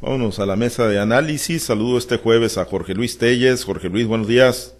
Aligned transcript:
Vámonos 0.00 0.38
a 0.38 0.46
la 0.46 0.56
mesa 0.56 0.88
de 0.88 0.98
análisis. 0.98 1.64
Saludo 1.64 1.98
este 1.98 2.16
jueves 2.16 2.56
a 2.56 2.64
Jorge 2.64 2.94
Luis 2.94 3.18
Telles. 3.18 3.64
Jorge 3.64 3.90
Luis, 3.90 4.06
buenos 4.06 4.28
días. 4.28 4.74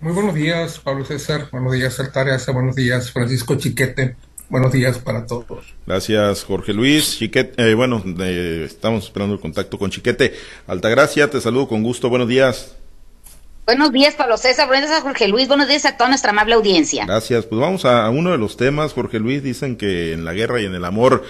Muy 0.00 0.12
buenos 0.12 0.34
días, 0.34 0.78
Pablo 0.78 1.06
César. 1.06 1.48
Buenos 1.50 1.72
días, 1.72 1.98
Altares. 1.98 2.46
Buenos 2.52 2.76
días, 2.76 3.10
Francisco 3.10 3.56
Chiquete. 3.56 4.16
Buenos 4.50 4.72
días 4.72 4.98
para 4.98 5.24
todos. 5.24 5.74
Gracias, 5.86 6.44
Jorge 6.44 6.74
Luis. 6.74 7.18
Chiquete, 7.18 7.70
eh, 7.70 7.74
bueno, 7.74 8.02
eh, 8.20 8.64
estamos 8.66 9.04
esperando 9.04 9.34
el 9.34 9.40
contacto 9.40 9.78
con 9.78 9.90
Chiquete. 9.90 10.34
Altagracia, 10.66 11.30
te 11.30 11.40
saludo 11.40 11.68
con 11.68 11.82
gusto. 11.82 12.10
Buenos 12.10 12.28
días. 12.28 12.76
Buenos 13.64 13.90
días, 13.90 14.14
Pablo 14.14 14.36
César. 14.36 14.68
Buenos 14.68 14.90
días, 14.90 15.02
Jorge 15.02 15.26
Luis. 15.26 15.48
Buenos 15.48 15.68
días 15.68 15.86
a 15.86 15.96
toda 15.96 16.10
nuestra 16.10 16.30
amable 16.30 16.54
audiencia. 16.54 17.06
Gracias. 17.06 17.46
Pues 17.46 17.60
vamos 17.60 17.86
a 17.86 18.08
uno 18.10 18.30
de 18.30 18.38
los 18.38 18.58
temas, 18.58 18.92
Jorge 18.92 19.18
Luis. 19.18 19.42
Dicen 19.42 19.76
que 19.76 20.12
en 20.12 20.26
la 20.26 20.34
guerra 20.34 20.60
y 20.60 20.66
en 20.66 20.74
el 20.74 20.84
amor 20.84 21.24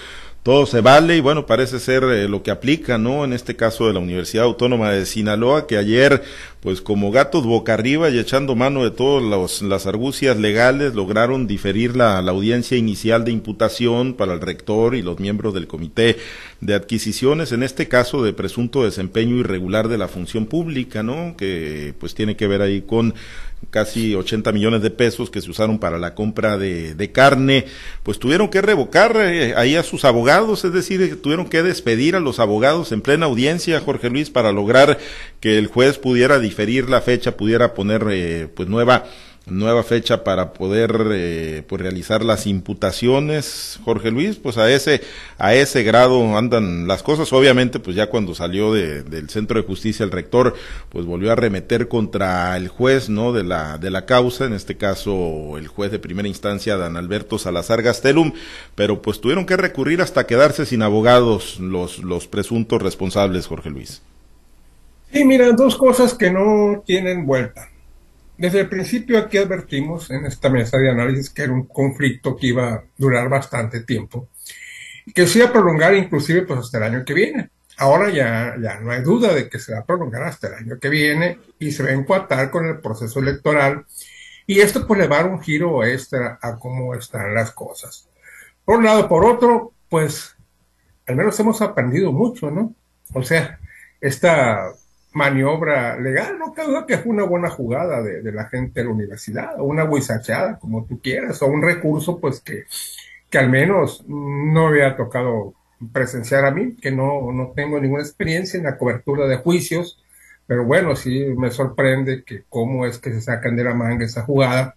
todo 0.47 0.65
se 0.65 0.81
vale 0.81 1.17
y 1.17 1.21
bueno, 1.21 1.45
parece 1.45 1.81
ser 1.81 2.05
eh, 2.05 2.29
lo 2.29 2.45
que 2.45 2.53
aplica, 2.53 2.99
¿no? 2.99 3.25
En 3.25 3.33
este 3.33 3.57
caso 3.57 3.89
de 3.89 3.93
la 3.93 3.99
Universidad 3.99 4.45
Autónoma 4.45 4.93
de 4.93 5.05
Sinaloa, 5.05 5.67
que 5.67 5.77
ayer, 5.77 6.23
pues 6.61 6.81
como 6.81 7.13
gatos 7.13 7.45
boca 7.45 7.75
arriba 7.75 8.11
y 8.11 8.19
echando 8.19 8.57
mano 8.57 8.83
de 8.83 8.91
todas 8.91 9.63
las 9.63 9.87
argucias 9.87 10.37
legales, 10.37 10.95
lograron 10.95 11.47
diferir 11.47 11.97
la, 11.97 12.21
la, 12.23 12.33
audiencia 12.33 12.77
inicial 12.77 13.25
de 13.25 13.31
imputación 13.31 14.15
para 14.15 14.35
el 14.35 14.41
rector 14.41 14.95
y 14.95 15.03
los 15.03 15.21
miembros 15.21 15.55
del 15.55 15.67
comité 15.67 16.17
de 16.61 16.75
adquisiciones, 16.75 17.53
en 17.53 17.63
este 17.63 17.89
caso 17.89 18.25
de 18.25 18.33
presunto 18.33 18.85
desempeño 18.85 19.37
irregular 19.37 19.89
de 19.89 19.99
la 19.99 20.09
función 20.09 20.47
pública, 20.47 21.03
¿no? 21.03 21.37
Que 21.37 21.95
pues 22.01 22.15
tiene 22.15 22.37
que 22.37 22.47
ver 22.47 22.63
ahí 22.63 22.83
con 22.83 23.15
casi 23.71 24.15
80 24.15 24.53
millones 24.53 24.83
de 24.83 24.91
pesos 24.91 25.31
que 25.31 25.41
se 25.41 25.51
usaron 25.51 25.79
para 25.79 25.99
la 25.99 26.15
compra 26.15 26.57
de, 26.57 26.95
de 26.95 27.13
carne, 27.13 27.67
pues 28.03 28.19
tuvieron 28.19 28.49
que 28.49 28.61
revocar 28.61 29.17
eh, 29.17 29.55
ahí 29.57 29.77
a 29.77 29.83
sus 29.83 30.05
abogados, 30.05 30.65
es 30.65 30.73
decir, 30.73 31.21
tuvieron 31.21 31.49
que 31.49 31.63
despedir 31.63 32.17
a 32.17 32.21
los 32.21 32.39
abogados 32.39 32.93
en 32.93 33.01
plena 33.01 33.27
audiencia, 33.27 33.81
Jorge 33.81 34.11
Luis, 34.11 34.31
para 34.31 34.53
lograr 34.53 34.99
que 35.41 35.59
el 35.59 35.67
juez 35.67 35.99
pudiera 35.99 36.39
diferir 36.39 36.56
la 36.89 37.01
fecha, 37.01 37.37
pudiera 37.37 37.75
poner 37.75 38.07
eh, 38.11 38.49
pues 38.55 38.69
nueva 38.69 39.05
nueva 39.47 39.85
fecha 39.85 40.25
para 40.25 40.53
poder 40.53 41.07
eh, 41.13 41.63
pues 41.69 41.81
realizar 41.81 42.25
las 42.25 42.49
imputaciones 42.49 43.79
Jorge 43.85 44.11
Luis 44.11 44.37
pues 44.37 44.59
a 44.59 44.69
ese 44.73 45.03
a 45.39 45.55
ese 45.55 45.85
grado 45.85 46.37
andan 46.37 46.89
las 46.89 47.03
cosas. 47.05 47.33
Obviamente 47.33 47.79
pues 47.79 47.95
ya 47.95 48.11
cuando 48.11 48.35
salió 48.35 48.75
de, 48.75 49.05
del 49.05 49.31
centro 49.31 49.61
de 49.61 49.67
justicia 49.67 50.03
el 50.05 50.11
rector 50.11 50.55
pues 50.89 51.07
volvió 51.07 51.31
a 51.31 51.37
remeter 51.37 51.87
contra 51.87 52.57
el 52.57 52.69
juez 52.69 53.09
no 53.09 53.33
de 53.33 53.45
la 53.45 53.79
de 53.79 53.91
la 53.91 54.05
causa 54.05 54.47
en 54.47 54.53
este 54.53 54.77
caso 54.77 55.57
el 55.57 55.69
juez 55.69 55.93
de 55.93 56.01
primera 56.01 56.27
instancia 56.27 56.77
Dan 56.77 56.97
Alberto 56.97 57.39
Salazar 57.39 57.83
Gastelum 57.83 58.33
pero 58.75 59.01
pues 59.01 59.21
tuvieron 59.21 59.47
que 59.47 59.57
recurrir 59.57 60.03
hasta 60.03 60.27
quedarse 60.27 60.67
sin 60.67 60.83
abogados 60.83 61.61
los 61.61 62.01
los 62.01 62.27
presuntos 62.27 62.83
responsables 62.83 63.47
Jorge 63.47 63.71
Luis 63.71 64.03
sí 65.13 65.25
mira 65.25 65.53
dos 65.53 65.77
cosas 65.77 66.15
que 66.15 66.31
no 66.31 66.83
tienen 66.85 67.27
vuelta 67.27 67.71
desde 68.39 68.61
el 68.61 68.69
principio 68.69 69.19
aquí 69.19 69.39
advertimos 69.39 70.11
en 70.11 70.27
esta 70.27 70.51
mesa 70.51 70.79
de 70.79 70.91
análisis 70.91 71.31
que 71.31 71.43
era 71.43 71.53
un 71.53 71.65
conflicto 71.67 72.37
que 72.37 72.49
iba 72.49 72.75
a 72.75 72.85
durar 72.97 73.29
bastante 73.29 73.81
tiempo 73.81 74.29
que 75.15 75.27
se 75.27 75.39
iba 75.39 75.49
a 75.49 75.53
prolongar 75.53 75.95
inclusive 75.95 76.43
pues 76.43 76.61
hasta 76.61 76.79
el 76.79 76.85
año 76.85 77.05
que 77.05 77.15
viene. 77.15 77.51
Ahora 77.79 78.11
ya, 78.11 78.57
ya 78.61 78.81
no 78.81 78.91
hay 78.91 79.03
duda 79.03 79.35
de 79.35 79.49
que 79.49 79.59
se 79.59 79.73
va 79.73 79.81
a 79.81 79.85
prolongar 79.85 80.23
hasta 80.23 80.49
el 80.49 80.55
año 80.55 80.79
que 80.81 80.89
viene 80.89 81.39
y 81.59 81.73
se 81.73 81.83
va 81.83 81.91
a 81.91 81.93
encuadrar 81.93 82.51
con 82.51 82.67
el 82.67 82.81
proceso 82.81 83.21
electoral 83.21 83.85
y 84.47 84.61
esto 84.61 84.87
pues 84.87 85.01
le 85.01 85.09
va 85.09 85.19
a 85.19 85.23
dar 85.23 85.33
un 85.33 85.43
giro 85.43 85.85
extra 85.85 86.39
a 86.41 86.57
cómo 86.57 86.95
están 86.95 87.35
las 87.35 87.53
cosas. 87.53 88.09
Por 88.65 88.79
un 88.79 88.85
lado, 88.85 89.09
por 89.09 89.25
otro, 89.25 89.73
pues 89.89 90.35
al 91.07 91.17
menos 91.17 91.39
hemos 91.39 91.61
aprendido 91.61 92.13
mucho, 92.13 92.51
¿no? 92.51 92.75
O 93.13 93.23
sea, 93.23 93.61
esta 94.01 94.73
maniobra 95.17 95.99
legal, 95.99 96.39
no 96.39 96.53
creo 96.53 96.85
que 96.85 96.99
fue 96.99 97.11
una 97.11 97.25
buena 97.25 97.49
jugada 97.49 98.03
de, 98.03 98.31
la 98.33 98.51
gente 98.51 98.81
de 98.81 98.85
la 98.85 98.93
universidad, 98.93 99.59
o 99.59 99.65
una 99.65 99.87
guisachada, 99.87 100.59
como 100.59 100.85
tú 100.85 101.01
quieras, 101.01 101.41
o 101.41 101.47
un 101.47 101.63
recurso 101.63 102.21
pues 102.21 102.41
que, 102.41 102.65
que 103.31 103.39
al 103.39 103.49
menos 103.49 104.05
no 104.07 104.67
había 104.67 104.95
tocado 104.95 105.55
presenciar 105.91 106.45
a 106.45 106.51
mí, 106.51 106.77
que 106.77 106.91
no, 106.91 107.33
no 107.33 107.53
tengo 107.57 107.81
ninguna 107.81 108.03
experiencia 108.03 108.59
en 108.59 108.65
la 108.65 108.77
cobertura 108.77 109.27
de 109.27 109.39
juicios, 109.39 110.05
pero 110.47 110.67
bueno, 110.67 110.95
sí 110.95 111.25
me 111.35 111.51
sorprende 111.51 112.23
que 112.23 112.45
cómo 112.51 112.85
es 112.85 112.99
que 112.99 113.11
se 113.13 113.23
sacan 113.23 113.57
de 113.57 113.65
la 113.65 113.73
manga 113.73 114.05
esa 114.05 114.23
jugada 114.23 114.77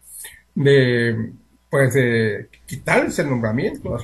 de 0.55 1.33
pues 1.69 1.93
de 1.93 2.47
quitarles 2.65 3.19
el 3.19 3.29
nombramiento 3.29 3.93
a 3.93 3.97
a 3.97 3.99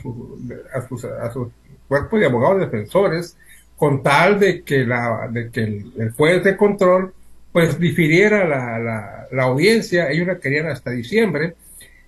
su, 0.81 1.07
a 1.21 1.31
su 1.31 1.51
cuerpo 1.87 2.19
de 2.19 2.25
abogados 2.25 2.59
defensores, 2.59 3.37
con 3.77 4.03
tal 4.03 4.39
de 4.39 4.63
que, 4.63 4.85
la, 4.85 5.27
de 5.31 5.49
que 5.49 5.63
el, 5.63 6.11
juez 6.15 6.43
de 6.43 6.55
control 6.55 7.13
pues 7.51 7.79
difiriera 7.79 8.47
la, 8.47 8.79
la, 8.79 9.27
la, 9.31 9.43
audiencia, 9.43 10.09
ellos 10.09 10.27
la 10.27 10.39
querían 10.39 10.67
hasta 10.67 10.91
diciembre, 10.91 11.55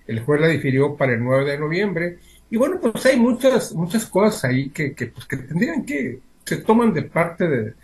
el 0.06 0.20
juez 0.20 0.40
la 0.40 0.48
difirió 0.48 0.94
para 0.96 1.14
el 1.14 1.24
9 1.24 1.50
de 1.50 1.58
noviembre, 1.58 2.18
y 2.50 2.56
bueno, 2.56 2.78
pues 2.80 3.04
hay 3.06 3.18
muchas, 3.18 3.74
muchas 3.74 4.06
cosas 4.06 4.44
ahí 4.44 4.70
que, 4.70 4.94
que, 4.94 5.06
pues, 5.06 5.26
que 5.26 5.36
tendrían 5.36 5.84
que, 5.84 6.20
se 6.44 6.56
toman 6.56 6.94
de 6.94 7.02
parte 7.02 7.46
de, 7.46 7.74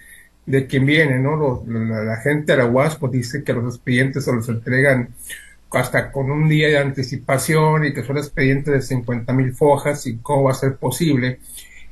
de 0.47 0.67
quien 0.67 0.87
viene, 0.87 1.19
¿no? 1.19 1.65
la, 1.67 2.17
gente 2.17 2.53
de 2.53 2.59
la 2.59 2.67
UAS 2.67 2.97
pues 2.97 3.13
dice 3.13 3.45
que 3.45 3.53
los 3.53 3.75
expedientes 3.75 4.25
se 4.25 4.33
los 4.33 4.49
entregan 4.49 5.11
hasta 5.71 6.13
con 6.13 6.31
un 6.31 6.49
día 6.49 6.69
de 6.69 6.79
anticipación 6.79 7.85
y 7.85 7.93
que 7.93 8.05
son 8.05 8.17
expedientes 8.17 8.73
de 8.73 8.83
50 8.83 9.33
mil 9.33 9.53
fojas 9.53 10.07
y 10.07 10.19
cómo 10.19 10.45
va 10.45 10.53
a 10.53 10.55
ser 10.55 10.77
posible 10.77 11.41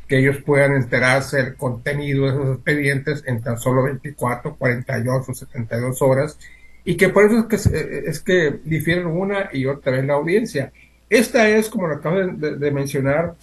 que 0.09 0.19
ellos 0.19 0.39
puedan 0.45 0.75
enterarse 0.75 1.39
del 1.39 1.57
contenido 1.57 2.25
de 2.25 2.33
esos 2.33 2.57
expedientes 2.57 3.25
en 3.27 3.43
tan 3.43 3.59
solo 3.59 3.85
24, 3.85 4.57
48, 4.57 5.35
72 5.35 6.03
horas 6.03 6.39
y 6.85 6.97
que 6.97 7.09
por 7.09 7.25
eso 7.27 7.47
es 7.51 7.69
que, 7.69 8.03
es 8.07 8.21
que 8.21 8.61
difieren 8.65 9.07
una 9.07 9.51
y 9.53 9.67
otra 9.67 9.93
vez 9.93 10.05
la 10.05 10.15
audiencia. 10.15 10.73
Esta 11.09 11.49
es, 11.49 11.69
como 11.69 11.87
lo 11.87 11.97
acabo 11.97 12.17
de, 12.17 12.71
mencionar, 12.71 13.35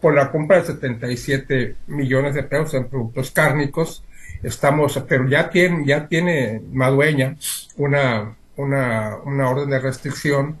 por 0.00 0.14
la 0.14 0.30
compra 0.30 0.60
de 0.60 0.66
77 0.66 1.76
millones 1.88 2.34
de 2.34 2.44
pesos 2.44 2.74
en 2.74 2.88
productos 2.88 3.30
cárnicos. 3.32 4.04
Estamos, 4.42 5.02
pero 5.08 5.28
ya 5.28 5.50
tiene, 5.50 5.84
ya 5.84 6.06
tiene 6.06 6.62
Madueña 6.72 7.36
una, 7.76 8.36
una, 8.56 9.16
una 9.24 9.50
orden 9.50 9.70
de 9.70 9.80
restricción 9.80 10.60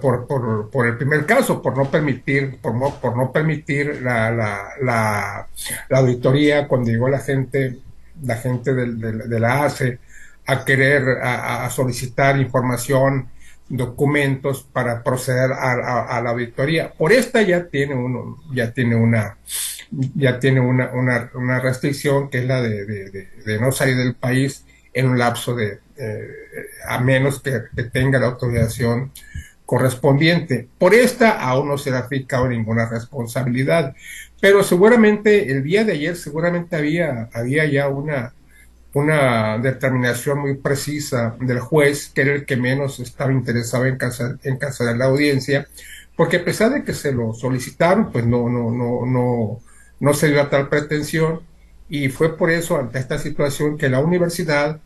por, 0.00 0.26
por, 0.26 0.70
por, 0.70 0.86
el 0.86 0.98
primer 0.98 1.24
caso, 1.24 1.62
por 1.62 1.76
no 1.76 1.90
permitir, 1.90 2.58
por 2.60 2.74
no, 2.74 3.00
por 3.00 3.16
no 3.16 3.32
permitir 3.32 4.02
la, 4.02 4.30
la, 4.30 4.74
la, 4.82 5.48
la 5.88 5.98
auditoría 5.98 6.68
cuando 6.68 6.90
llegó 6.90 7.08
la 7.08 7.20
gente, 7.20 7.78
la 8.22 8.36
gente 8.36 8.74
de, 8.74 9.12
de, 9.26 9.40
la 9.40 9.64
ACE 9.64 9.98
a 10.46 10.64
querer, 10.64 11.22
a, 11.22 11.70
solicitar 11.70 12.38
información, 12.38 13.30
documentos 13.68 14.62
para 14.70 15.02
proceder 15.02 15.52
a, 15.52 16.20
la 16.20 16.30
auditoría. 16.30 16.92
Por 16.92 17.12
esta 17.12 17.40
ya 17.40 17.64
tiene 17.64 17.94
uno, 17.94 18.42
ya 18.52 18.72
tiene 18.72 18.94
una, 18.94 19.38
ya 19.90 20.38
tiene 20.38 20.60
una, 20.60 20.90
una, 20.92 21.30
una 21.34 21.60
restricción 21.60 22.28
que 22.28 22.40
es 22.40 22.46
la 22.46 22.60
de, 22.60 22.84
de, 22.84 23.28
de, 23.46 23.58
no 23.58 23.72
salir 23.72 23.96
del 23.96 24.14
país 24.16 24.66
en 24.92 25.08
un 25.08 25.18
lapso 25.18 25.54
de, 25.54 25.78
eh, 25.96 26.28
a 26.86 26.98
menos 27.00 27.40
que 27.40 27.84
tenga 27.84 28.18
la 28.18 28.26
autorización 28.26 29.10
correspondiente. 29.72 30.68
Por 30.76 30.92
esta 30.92 31.30
aún 31.40 31.66
no 31.66 31.78
se 31.78 31.90
le 31.90 31.96
ha 31.96 32.00
aplicado 32.00 32.46
ninguna 32.46 32.90
responsabilidad, 32.90 33.96
pero 34.38 34.62
seguramente 34.62 35.50
el 35.50 35.62
día 35.62 35.82
de 35.82 35.92
ayer 35.92 36.14
seguramente 36.14 36.76
había, 36.76 37.30
había 37.32 37.64
ya 37.64 37.88
una, 37.88 38.34
una 38.92 39.56
determinación 39.56 40.40
muy 40.40 40.56
precisa 40.58 41.36
del 41.40 41.60
juez, 41.60 42.10
que 42.14 42.20
era 42.20 42.34
el 42.34 42.44
que 42.44 42.58
menos 42.58 43.00
estaba 43.00 43.32
interesado 43.32 43.86
en 43.86 43.96
cancelar, 43.96 44.36
en 44.44 44.98
la 44.98 45.06
audiencia, 45.06 45.66
porque 46.18 46.36
a 46.36 46.44
pesar 46.44 46.74
de 46.74 46.84
que 46.84 46.92
se 46.92 47.10
lo 47.10 47.32
solicitaron, 47.32 48.12
pues 48.12 48.26
no, 48.26 48.50
no, 48.50 48.70
no, 48.70 49.06
no, 49.06 49.60
no 50.00 50.12
se 50.12 50.28
dio 50.28 50.42
a 50.42 50.50
tal 50.50 50.68
pretensión, 50.68 51.40
y 51.88 52.10
fue 52.10 52.36
por 52.36 52.50
eso, 52.50 52.76
ante 52.76 52.98
esta 52.98 53.18
situación, 53.18 53.78
que 53.78 53.88
la 53.88 54.00
universidad, 54.00 54.80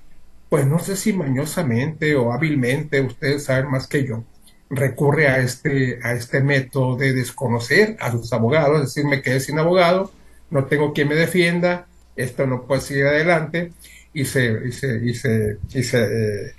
pues 0.48 0.64
no 0.64 0.78
sé 0.78 0.94
si 0.94 1.12
mañosamente 1.12 2.14
o 2.14 2.32
hábilmente, 2.32 3.00
ustedes 3.00 3.42
saben 3.42 3.68
más 3.68 3.88
que 3.88 4.06
yo, 4.06 4.22
recurre 4.70 5.28
a 5.28 5.38
este, 5.38 6.00
a 6.02 6.12
este 6.14 6.40
método 6.40 6.96
de 6.96 7.12
desconocer 7.12 7.96
a 8.00 8.10
sus 8.10 8.32
abogados, 8.32 8.76
es 8.76 8.94
decir, 8.94 9.04
me 9.04 9.22
quedé 9.22 9.40
sin 9.40 9.58
abogado, 9.58 10.12
no 10.50 10.64
tengo 10.64 10.92
quien 10.92 11.08
me 11.08 11.14
defienda, 11.14 11.86
esto 12.16 12.46
no 12.46 12.62
puede 12.62 12.80
seguir 12.80 13.06
adelante, 13.06 13.72
y 14.12 14.24
se, 14.24 14.60
y 14.66 14.72
se, 14.72 15.04
y 15.04 15.14
se, 15.14 15.58
y 15.74 15.82
se 15.82 16.02
eh, 16.02 16.52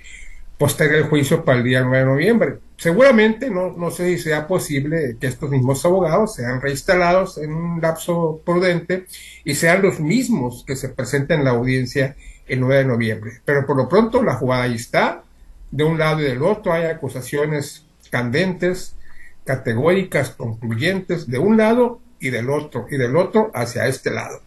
posterga 0.56 0.96
el 0.96 1.04
juicio 1.04 1.44
para 1.44 1.58
el 1.58 1.64
día 1.64 1.82
9 1.82 1.98
de 1.98 2.04
noviembre. 2.04 2.58
Seguramente 2.76 3.50
no, 3.50 3.72
no 3.72 3.90
sé 3.90 4.16
si 4.16 4.22
sea 4.22 4.46
posible 4.46 5.16
que 5.20 5.26
estos 5.26 5.50
mismos 5.50 5.84
abogados 5.84 6.36
sean 6.36 6.60
reinstalados 6.60 7.36
en 7.38 7.52
un 7.52 7.80
lapso 7.80 8.40
prudente 8.44 9.06
y 9.44 9.54
sean 9.54 9.82
los 9.82 9.98
mismos 9.98 10.64
que 10.64 10.76
se 10.76 10.88
presenten 10.88 11.40
en 11.40 11.44
la 11.46 11.50
audiencia 11.50 12.14
el 12.46 12.60
9 12.60 12.78
de 12.78 12.84
noviembre. 12.84 13.32
Pero 13.44 13.66
por 13.66 13.76
lo 13.76 13.88
pronto 13.88 14.22
la 14.22 14.34
jugada 14.34 14.64
ahí 14.64 14.76
está. 14.76 15.24
De 15.70 15.84
un 15.84 15.98
lado 15.98 16.20
y 16.20 16.24
del 16.24 16.42
otro 16.42 16.72
hay 16.72 16.84
acusaciones 16.84 17.87
candentes, 18.10 18.96
categóricas, 19.44 20.30
concluyentes, 20.30 21.26
de 21.26 21.38
un 21.38 21.56
lado 21.56 22.00
y 22.20 22.30
del 22.30 22.50
otro, 22.50 22.86
y 22.90 22.96
del 22.96 23.16
otro 23.16 23.50
hacia 23.54 23.86
este 23.86 24.10
lado. 24.10 24.42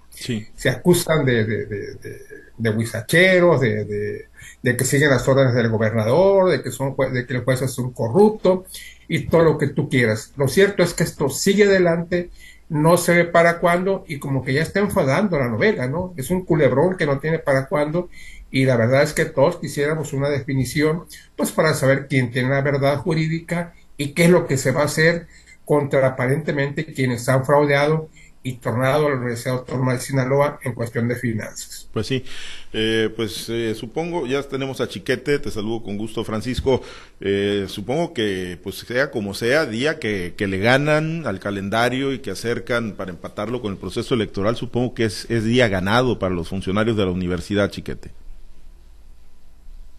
Se 0.55 0.69
acusan 0.69 1.25
de, 1.25 1.45
de, 1.45 1.65
de, 1.65 2.21
de, 2.57 2.69
huizacheros, 2.69 3.61
de, 3.61 4.27
de, 4.61 4.77
que 4.77 4.85
siguen 4.85 5.09
las 5.09 5.27
órdenes 5.27 5.55
del 5.55 5.69
gobernador, 5.69 6.51
de 6.51 6.61
que, 6.61 6.69
son, 6.69 6.95
de 7.13 7.25
que 7.25 7.33
el 7.33 7.43
juez 7.43 7.61
es 7.61 7.77
un 7.79 7.91
corrupto 7.91 8.65
y 9.07 9.27
todo 9.27 9.43
lo 9.43 9.57
que 9.57 9.67
tú 9.67 9.89
quieras. 9.89 10.33
Lo 10.35 10.47
cierto 10.47 10.83
es 10.83 10.93
que 10.93 11.03
esto 11.03 11.29
sigue 11.29 11.63
adelante, 11.63 12.29
no 12.69 12.97
se 12.97 13.15
ve 13.15 13.25
para 13.25 13.59
cuándo 13.59 14.03
y 14.07 14.19
como 14.19 14.43
que 14.43 14.53
ya 14.53 14.61
está 14.61 14.79
enfadando 14.79 15.39
la 15.39 15.49
novela, 15.49 15.87
¿no? 15.87 16.13
Es 16.17 16.29
un 16.29 16.45
culebrón 16.45 16.95
que 16.95 17.05
no 17.05 17.19
tiene 17.19 17.39
para 17.39 17.67
cuándo 17.67 18.09
y 18.51 18.65
la 18.65 18.75
verdad 18.75 19.03
es 19.03 19.13
que 19.13 19.25
todos 19.25 19.57
quisiéramos 19.57 20.13
una 20.13 20.29
definición, 20.29 21.05
pues 21.35 21.51
para 21.51 21.73
saber 21.73 22.07
quién 22.07 22.31
tiene 22.31 22.49
la 22.49 22.61
verdad 22.61 22.97
jurídica 22.97 23.73
y 23.97 24.09
qué 24.09 24.25
es 24.25 24.29
lo 24.29 24.45
que 24.45 24.57
se 24.57 24.71
va 24.71 24.81
a 24.81 24.85
hacer 24.85 25.27
contra 25.63 26.05
aparentemente 26.05 26.85
quienes 26.85 27.27
han 27.29 27.45
fraudeado 27.45 28.09
y 28.43 28.53
tornado 28.53 29.05
a 29.05 29.09
la 29.11 29.15
Universidad 29.17 29.59
Autónoma 29.59 29.93
de 29.93 29.99
Sinaloa 29.99 30.59
en 30.63 30.73
cuestión 30.73 31.07
de 31.07 31.15
finanzas. 31.15 31.87
Pues 31.93 32.07
sí, 32.07 32.23
eh, 32.73 33.09
pues 33.15 33.47
eh, 33.49 33.75
supongo, 33.75 34.25
ya 34.25 34.41
tenemos 34.41 34.81
a 34.81 34.87
Chiquete, 34.87 35.37
te 35.37 35.51
saludo 35.51 35.83
con 35.83 35.97
gusto 35.97 36.23
Francisco, 36.23 36.81
eh, 37.19 37.65
supongo 37.67 38.13
que 38.13 38.57
pues 38.63 38.77
sea 38.77 39.11
como 39.11 39.35
sea, 39.35 39.67
día 39.67 39.99
que, 39.99 40.33
que, 40.35 40.47
le 40.47 40.57
ganan 40.57 41.27
al 41.27 41.39
calendario 41.39 42.13
y 42.13 42.19
que 42.19 42.31
acercan 42.31 42.93
para 42.93 43.11
empatarlo 43.11 43.61
con 43.61 43.73
el 43.73 43.77
proceso 43.77 44.15
electoral, 44.15 44.55
supongo 44.55 44.95
que 44.95 45.05
es, 45.05 45.29
es 45.29 45.43
día 45.43 45.67
ganado 45.67 46.17
para 46.17 46.33
los 46.33 46.49
funcionarios 46.49 46.97
de 46.97 47.05
la 47.05 47.11
universidad, 47.11 47.69
Chiquete. 47.69 48.11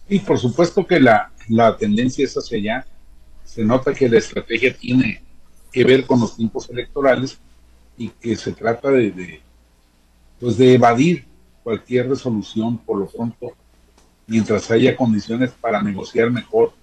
Y 0.09 0.19
por 0.19 0.37
supuesto 0.37 0.85
que 0.85 0.99
la, 0.99 1.31
la 1.47 1.75
tendencia 1.77 2.25
es 2.25 2.35
hacia 2.35 2.57
allá, 2.57 2.85
se 3.43 3.63
nota 3.63 3.93
que 3.93 4.09
la 4.09 4.19
estrategia 4.19 4.75
tiene 4.75 5.21
que 5.71 5.83
ver 5.83 6.05
con 6.05 6.19
los 6.19 6.35
tiempos 6.35 6.69
electorales 6.69 7.37
y 7.97 8.09
que 8.09 8.35
se 8.35 8.51
trata 8.51 8.89
de, 8.91 9.41
pues 10.39 10.57
de 10.57 10.73
evadir 10.73 11.25
cualquier 11.63 12.09
resolución 12.09 12.77
por 12.77 12.99
lo 12.99 13.07
pronto 13.07 13.53
mientras 14.27 14.69
haya 14.71 14.95
condiciones 14.95 15.51
para 15.51 15.81
negociar 15.81 16.29
mejor 16.31 16.73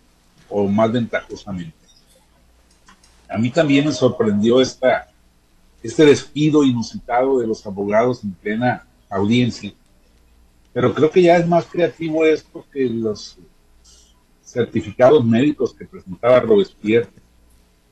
o 0.49 0.67
más 0.67 0.93
ventajosamente. 0.93 1.77
A 3.29 3.39
mí 3.39 3.51
también 3.51 3.87
me 3.87 3.93
sorprendió 3.93 4.61
esta, 4.61 5.09
este 5.83 6.05
despido 6.05 6.65
inusitado 6.65 7.39
de 7.39 7.47
los 7.47 7.65
abogados 7.65 8.25
en 8.25 8.33
plena 8.33 8.87
audiencia, 9.09 9.73
pero 10.73 10.95
creo 10.95 11.11
que 11.11 11.23
ya 11.23 11.37
es 11.37 11.47
más 11.47 11.67
creativo 11.67 12.25
esto 12.25 12.65
que 12.73 12.85
los 12.89 13.39
certificados 14.45 15.25
médicos 15.25 15.75
que 15.75 15.87
presentaba 15.87 16.41
Robespierre 16.41 17.09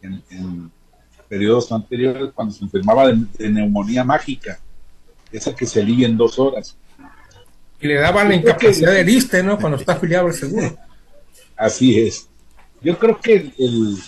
en 0.03 0.71
periodos 1.29 1.71
anteriores 1.71 2.31
cuando 2.35 2.55
se 2.55 2.65
enfermaba 2.65 3.09
de, 3.09 3.51
neumonía 3.51 4.03
mágica, 4.03 4.59
esa 5.31 5.55
que 5.55 5.67
se 5.67 5.81
alivia 5.81 6.09
en 6.09 6.17
dos 6.17 6.39
horas. 6.39 6.77
Y 7.81 7.87
le 7.87 7.95
daban 7.95 8.29
la 8.29 8.35
incapacidad 8.35 8.93
de 8.93 9.05
liste, 9.05 9.43
¿no? 9.43 9.59
Cuando 9.59 9.79
está 9.79 9.93
afiliado 9.93 10.27
al 10.27 10.35
seguro. 10.35 10.77
Así 11.57 12.01
es. 12.01 12.29
Yo 12.83 12.99
creo 12.99 13.21
que 13.21 13.53
el, 13.59 13.99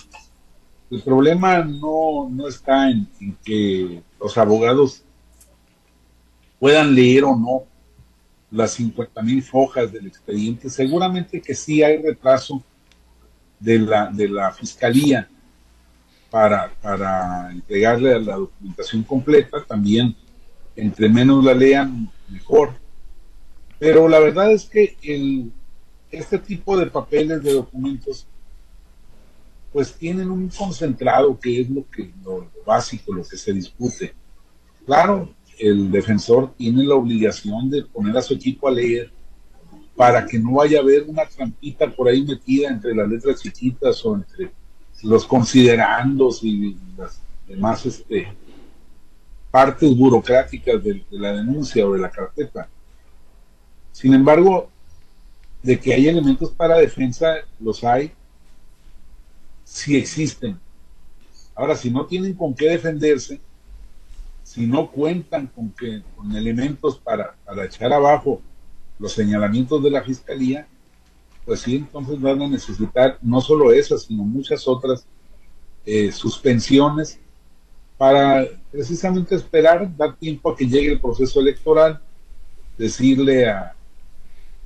el 0.91 1.03
problema 1.03 1.59
no, 1.59 2.29
no 2.31 2.49
está 2.49 2.91
en, 2.91 3.07
que 3.45 4.03
los 4.19 4.37
abogados 4.39 5.03
puedan 6.59 6.95
leer 6.95 7.25
o 7.25 7.37
no 7.37 7.65
las 8.51 8.73
50 8.73 9.23
mil 9.23 9.45
hojas 9.53 9.93
del 9.93 10.07
expediente. 10.07 10.69
Seguramente 10.71 11.41
que 11.41 11.55
sí 11.55 11.83
hay 11.83 12.03
retraso 12.03 12.63
de 13.59 13.79
la, 13.79 14.07
de 14.07 14.29
la 14.29 14.51
fiscalía 14.53 15.29
para, 16.31 16.73
para 16.81 17.51
entregarle 17.51 18.21
la 18.21 18.37
documentación 18.37 19.03
completa, 19.03 19.65
también 19.67 20.15
entre 20.77 21.09
menos 21.09 21.45
la 21.45 21.55
lean, 21.55 22.11
mejor. 22.29 22.75
Pero 23.79 24.09
la 24.09 24.19
verdad 24.21 24.53
es 24.53 24.65
que 24.67 24.97
el, 25.03 25.53
este 26.11 26.39
tipo 26.39 26.77
de 26.77 26.87
papeles, 26.87 27.43
de 27.43 27.53
documentos, 27.53 28.27
pues 29.73 29.95
tienen 29.95 30.31
un 30.31 30.49
concentrado 30.49 31.39
que 31.39 31.61
es 31.61 31.71
lo 31.71 31.89
que 31.89 32.13
lo, 32.25 32.51
básico, 32.67 33.13
lo 33.13 33.25
que 33.25 33.37
se 33.37 33.53
discute. 33.53 34.15
Claro, 34.85 35.33
el 35.61 35.91
defensor 35.91 36.55
tiene 36.57 36.85
la 36.85 36.95
obligación 36.95 37.71
de 37.71 37.83
poner 37.85 38.17
a 38.17 38.23
su 38.23 38.35
equipo 38.35 38.69
a 38.69 38.73
leer 38.73 39.13
para 39.95 40.25
que 40.25 40.39
no 40.39 40.53
vaya 40.53 40.79
a 40.79 40.83
haber 40.83 41.03
una 41.03 41.27
trampita 41.27 41.91
por 41.91 42.09
ahí 42.09 42.23
metida 42.23 42.69
entre 42.69 42.95
las 42.95 43.09
letras 43.09 43.43
chiquitas 43.43 44.05
o 44.07 44.15
entre 44.15 44.51
los 45.03 45.27
considerandos 45.27 46.43
y 46.43 46.77
las 46.97 47.21
demás 47.47 47.85
este, 47.85 48.29
partes 49.51 49.95
burocráticas 49.97 50.83
de, 50.83 51.05
la 51.11 51.33
denuncia 51.33 51.87
o 51.87 51.93
de 51.93 51.99
la 51.99 52.11
carpeta. 52.11 52.69
Sin 53.93 54.15
embargo, 54.15 54.71
de 55.63 55.79
que 55.79 55.93
hay 55.93 56.09
elementos 56.09 56.51
para 56.53 56.79
defensa, 56.79 57.35
los 57.59 57.85
hay, 57.85 58.13
si 59.65 59.97
existen. 59.97 60.59
Ahora, 61.55 61.77
si 61.77 61.91
no 61.91 62.07
tienen 62.07 62.35
con 62.35 62.55
qué 62.55 62.71
defenderse, 62.71 63.41
si 64.51 64.67
no 64.67 64.91
cuentan 64.91 65.47
con, 65.47 65.71
que, 65.71 66.03
con 66.17 66.35
elementos 66.35 66.99
para, 66.99 67.37
para 67.45 67.67
echar 67.67 67.93
abajo 67.93 68.43
los 68.99 69.13
señalamientos 69.13 69.81
de 69.81 69.91
la 69.93 70.03
fiscalía, 70.03 70.67
pues 71.45 71.61
sí, 71.61 71.77
entonces 71.77 72.21
van 72.21 72.43
a 72.43 72.49
necesitar 72.49 73.17
no 73.23 73.41
solo 73.41 73.73
esas, 73.73 74.03
sino 74.03 74.25
muchas 74.25 74.67
otras 74.67 75.07
eh, 75.87 76.11
suspensiones 76.11 77.21
para 77.97 78.45
precisamente 78.73 79.37
esperar, 79.37 79.89
dar 79.97 80.17
tiempo 80.17 80.51
a 80.51 80.57
que 80.57 80.67
llegue 80.67 80.95
el 80.95 81.01
proceso 81.01 81.39
electoral, 81.39 82.01
decirle 82.77 83.49
a, 83.49 83.77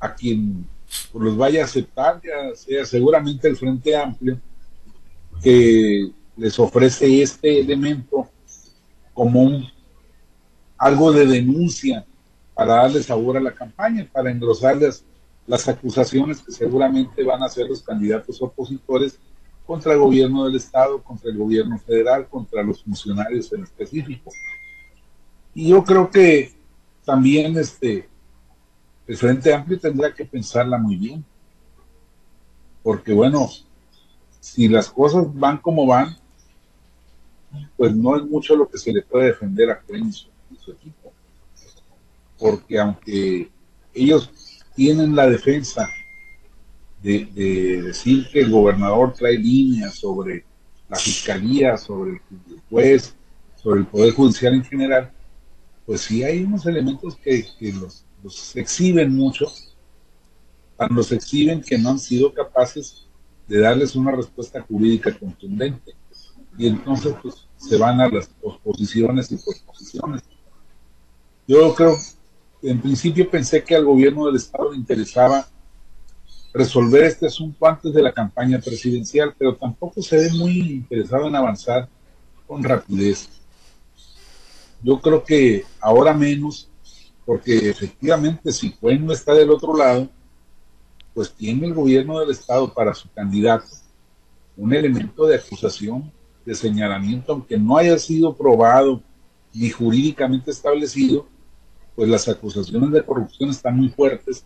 a 0.00 0.14
quien 0.14 0.66
los 1.12 1.36
vaya 1.36 1.60
a 1.60 1.64
aceptar, 1.66 2.22
ya 2.24 2.56
sea 2.56 2.86
seguramente 2.86 3.48
el 3.48 3.56
Frente 3.56 3.94
Amplio, 3.94 4.40
que 5.42 6.10
les 6.38 6.58
ofrece 6.58 7.20
este 7.20 7.60
elemento 7.60 8.30
como 9.12 9.42
un, 9.42 9.73
algo 10.78 11.12
de 11.12 11.26
denuncia 11.26 12.04
para 12.54 12.74
darle 12.74 13.02
sabor 13.02 13.36
a 13.36 13.40
la 13.40 13.52
campaña, 13.52 14.08
para 14.12 14.30
engrosarles 14.30 15.04
las 15.46 15.68
acusaciones 15.68 16.40
que 16.40 16.52
seguramente 16.52 17.22
van 17.24 17.42
a 17.42 17.46
hacer 17.46 17.66
los 17.66 17.82
candidatos 17.82 18.40
opositores 18.40 19.18
contra 19.66 19.92
el 19.92 19.98
gobierno 19.98 20.44
del 20.44 20.56
Estado, 20.56 21.02
contra 21.02 21.30
el 21.30 21.38
gobierno 21.38 21.78
federal, 21.78 22.28
contra 22.28 22.62
los 22.62 22.82
funcionarios 22.82 23.52
en 23.52 23.62
específico. 23.62 24.30
Y 25.54 25.68
yo 25.68 25.84
creo 25.84 26.10
que 26.10 26.52
también 27.04 27.56
este, 27.56 28.08
el 29.06 29.16
Frente 29.16 29.52
Amplio 29.52 29.78
tendrá 29.78 30.12
que 30.12 30.24
pensarla 30.24 30.78
muy 30.78 30.96
bien, 30.96 31.24
porque 32.82 33.12
bueno, 33.12 33.48
si 34.40 34.68
las 34.68 34.90
cosas 34.90 35.26
van 35.34 35.58
como 35.58 35.86
van, 35.86 36.16
pues 37.76 37.94
no 37.94 38.16
es 38.16 38.24
mucho 38.24 38.56
lo 38.56 38.68
que 38.68 38.78
se 38.78 38.92
le 38.92 39.02
puede 39.02 39.26
defender 39.26 39.70
a 39.70 39.80
Clen 39.80 40.10
su 40.58 40.72
equipo, 40.72 41.12
porque 42.38 42.78
aunque 42.78 43.50
ellos 43.94 44.30
tienen 44.74 45.14
la 45.14 45.28
defensa 45.28 45.88
de, 47.02 47.82
decir 47.84 48.26
que 48.32 48.40
el 48.40 48.50
gobernador 48.50 49.12
trae 49.12 49.36
líneas 49.38 49.94
sobre 49.94 50.44
la 50.88 50.96
fiscalía, 50.96 51.76
sobre 51.76 52.12
el 52.12 52.60
juez, 52.70 53.14
sobre 53.62 53.80
el 53.80 53.86
Poder 53.86 54.14
Judicial 54.14 54.54
en 54.54 54.64
general, 54.64 55.12
pues 55.84 56.00
sí 56.02 56.24
hay 56.24 56.44
unos 56.44 56.64
elementos 56.66 57.16
que, 57.16 57.46
los, 57.60 58.04
exhiben 58.56 59.14
mucho, 59.14 59.52
los 60.90 61.12
exhiben 61.12 61.60
que 61.60 61.76
no 61.76 61.90
han 61.90 61.98
sido 61.98 62.32
capaces 62.32 63.06
de 63.46 63.60
darles 63.60 63.94
una 63.94 64.12
respuesta 64.12 64.62
jurídica 64.62 65.16
contundente. 65.18 65.92
Y 66.56 66.68
entonces 66.68 67.14
pues, 67.20 67.46
se 67.56 67.76
van 67.76 68.00
a 68.00 68.08
las 68.08 68.30
oposiciones 68.42 69.30
y 69.30 69.36
posposiciones. 69.36 70.22
Yo 71.46 71.74
creo 71.74 71.96
en 72.62 72.80
principio 72.80 73.28
pensé 73.30 73.62
que 73.62 73.74
al 73.74 73.84
gobierno 73.84 74.26
del 74.26 74.36
Estado 74.36 74.72
le 74.72 74.78
interesaba 74.78 75.46
resolver 76.54 77.04
este 77.04 77.26
asunto 77.26 77.66
antes 77.66 77.92
de 77.92 78.02
la 78.02 78.12
campaña 78.12 78.58
presidencial, 78.58 79.34
pero 79.36 79.54
tampoco 79.54 80.00
se 80.00 80.16
ve 80.16 80.30
muy 80.30 80.58
interesado 80.60 81.26
en 81.26 81.36
avanzar 81.36 81.88
con 82.46 82.62
rapidez. 82.62 83.28
Yo 84.82 85.00
creo 85.00 85.22
que 85.22 85.64
ahora 85.80 86.14
menos, 86.14 86.70
porque 87.26 87.68
efectivamente 87.68 88.52
si 88.52 88.70
Cuen 88.70 89.04
no 89.04 89.12
está 89.12 89.34
del 89.34 89.50
otro 89.50 89.76
lado, 89.76 90.08
pues 91.12 91.32
tiene 91.32 91.66
el 91.66 91.74
gobierno 91.74 92.20
del 92.20 92.30
Estado 92.30 92.72
para 92.72 92.94
su 92.94 93.10
candidato 93.10 93.66
un 94.56 94.72
elemento 94.72 95.26
de 95.26 95.36
acusación, 95.36 96.12
de 96.46 96.54
señalamiento, 96.54 97.32
aunque 97.32 97.58
no 97.58 97.76
haya 97.76 97.98
sido 97.98 98.34
probado 98.34 99.02
ni 99.52 99.70
jurídicamente 99.70 100.50
establecido, 100.50 101.26
pues 101.94 102.08
las 102.08 102.28
acusaciones 102.28 102.90
de 102.90 103.04
corrupción 103.04 103.50
están 103.50 103.76
muy 103.76 103.88
fuertes, 103.88 104.44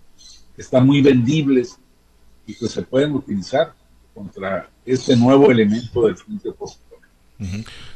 están 0.57 0.87
muy 0.87 1.01
vendibles 1.01 1.79
y 2.47 2.55
pues 2.55 2.73
se 2.73 2.83
pueden 2.83 3.13
utilizar 3.13 3.75
contra 4.15 4.69
este 4.85 5.17
nuevo 5.17 5.51
elemento 5.51 6.07
del 6.07 6.17
frente 6.17 6.49
opositor. 6.49 6.89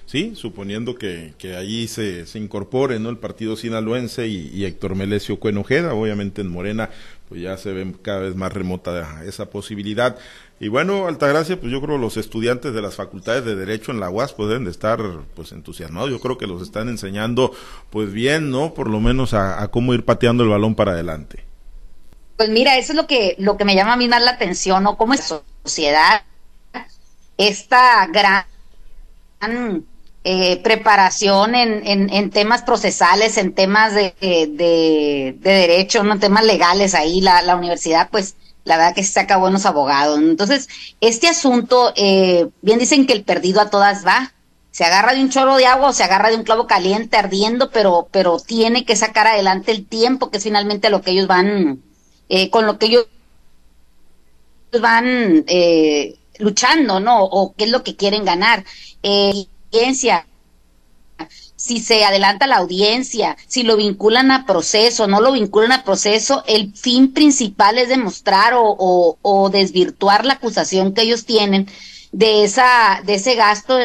Sí, 0.07 0.35
suponiendo 0.37 0.95
que, 0.95 1.35
que 1.37 1.57
ahí 1.57 1.89
se, 1.89 2.27
se 2.27 2.39
incorpore 2.39 3.01
¿no? 3.01 3.09
el 3.11 3.19
partido 3.19 3.57
sinaloense 3.57 4.29
y, 4.29 4.65
Héctor 4.65 4.95
Melesio 4.95 5.41
Cuenojeda, 5.41 5.95
obviamente 5.95 6.43
en 6.43 6.49
Morena, 6.49 6.91
pues 7.29 7.41
ya 7.41 7.57
se 7.57 7.73
ve 7.73 7.93
cada 8.03 8.21
vez 8.21 8.37
más 8.37 8.53
remota 8.53 9.25
esa 9.25 9.51
posibilidad. 9.51 10.17
Y 10.63 10.69
bueno, 10.69 11.09
Altagracia, 11.09 11.59
pues 11.59 11.73
yo 11.73 11.83
creo 11.83 11.99
los 11.99 12.17
estudiantes 12.17 12.73
de 12.73 12.81
las 12.81 12.95
facultades 12.95 13.45
de 13.45 13.57
Derecho 13.57 13.91
en 13.91 13.99
la 13.99 14.09
UAS 14.11 14.33
pues 14.33 14.49
deben 14.49 14.65
de 14.65 14.71
estar 14.71 15.01
pues 15.35 15.51
entusiasmados. 15.51 16.09
Yo 16.09 16.21
creo 16.21 16.39
que 16.39 16.47
los 16.47 16.63
están 16.63 16.89
enseñando 16.89 17.51
pues 17.91 18.13
bien, 18.13 18.53
¿no? 18.53 18.73
Por 18.73 18.89
lo 18.89 19.01
menos 19.01 19.35
a, 19.35 19.67
cómo 19.73 19.93
ir 19.93 20.05
pateando 20.05 20.45
el 20.45 20.51
balón 20.51 20.77
para 20.77 20.93
adelante. 20.93 21.45
Pues 22.37 22.49
mira, 22.49 22.79
eso 22.79 22.93
es 22.93 22.97
lo 22.97 23.09
que, 23.09 23.35
lo 23.41 23.57
que 23.57 23.65
me 23.65 23.75
llama 23.75 23.95
a 23.95 23.97
mí 23.97 24.07
más 24.07 24.23
la 24.23 24.31
atención, 24.31 24.85
¿no? 24.85 24.97
Cómo 24.97 25.15
es 25.15 25.35
sociedad, 25.65 26.23
esta 27.37 28.07
gran 28.07 29.85
eh, 30.23 30.59
preparación 30.63 31.57
en, 31.57 31.85
en, 31.85 32.09
en, 32.09 32.31
temas 32.31 32.63
procesales, 32.63 33.37
en 33.37 33.53
temas 33.53 33.97
de, 33.97 34.15
de, 34.21 35.35
derecho, 35.41 36.05
¿no? 36.05 36.13
en 36.13 36.21
temas 36.21 36.45
legales 36.45 36.95
ahí, 36.95 37.21
la, 37.21 37.43
la 37.43 37.57
universidad, 37.57 38.11
pues 38.13 38.37
la 38.65 38.77
verdad 38.77 38.95
que 38.95 39.05
se 39.05 39.13
saca 39.13 39.37
buenos 39.37 39.67
abogados. 39.67 40.19
Entonces, 40.19 40.69
este 41.01 41.29
asunto, 41.29 41.93
eh, 41.97 42.49
bien 42.61 42.79
dicen 42.79 43.07
que 43.07 43.13
el 43.13 43.25
perdido 43.25 43.61
a 43.61 43.71
todas 43.71 44.07
va. 44.07 44.33
Se 44.71 44.85
agarra 44.85 45.13
de 45.13 45.21
un 45.21 45.29
chorro 45.29 45.57
de 45.57 45.67
agua 45.67 45.91
o 45.91 45.93
se 45.93 46.03
agarra 46.03 46.31
de 46.31 46.37
un 46.37 46.45
clavo 46.45 46.67
caliente 46.67 47.19
ardiendo, 47.19 47.71
pero, 47.71 48.09
pero 48.11 48.39
tiene 48.39 48.87
que 48.87 48.97
sacar 48.97 49.27
adelante 49.27 49.71
el 49.71 49.87
tiempo, 49.87 50.31
que 50.31 50.39
es 50.39 50.43
finalmente 50.45 50.89
lo 50.89 51.03
que 51.03 51.11
ellos 51.11 51.27
van, 51.27 51.83
eh, 52.31 52.49
con 52.49 52.65
lo 52.65 52.79
que 52.79 52.87
ellos 52.87 53.07
van 54.81 55.45
eh, 55.47 56.17
luchando, 56.39 57.01
¿no? 57.01 57.23
O 57.25 57.55
qué 57.55 57.65
es 57.65 57.71
lo 57.71 57.83
que 57.83 57.97
quieren 57.97 58.25
ganar. 58.25 58.65
Eh, 59.03 59.47
si 61.63 61.79
se 61.79 62.05
adelanta 62.05 62.49
la 62.49 62.57
audiencia, 62.57 63.37
si 63.47 63.63
lo 63.63 63.77
vinculan 63.77 64.33
a 64.33 64.47
proceso, 64.47 65.07
no 65.07 65.21
lo 65.21 65.31
vinculan 65.31 65.71
a 65.71 65.85
proceso, 65.85 66.43
el 66.49 66.73
fin 66.75 67.13
principal 67.13 67.79
es 67.79 67.89
demostrar 67.89 68.55
o, 68.57 69.51
desvirtuar 69.53 70.25
la 70.25 70.35
acusación 70.35 70.93
que 70.93 71.03
ellos 71.03 71.25
tienen 71.25 71.69
de 72.11 72.43
esa 72.43 73.01
de 73.05 73.15
ese 73.15 73.37
gasto 73.37 73.79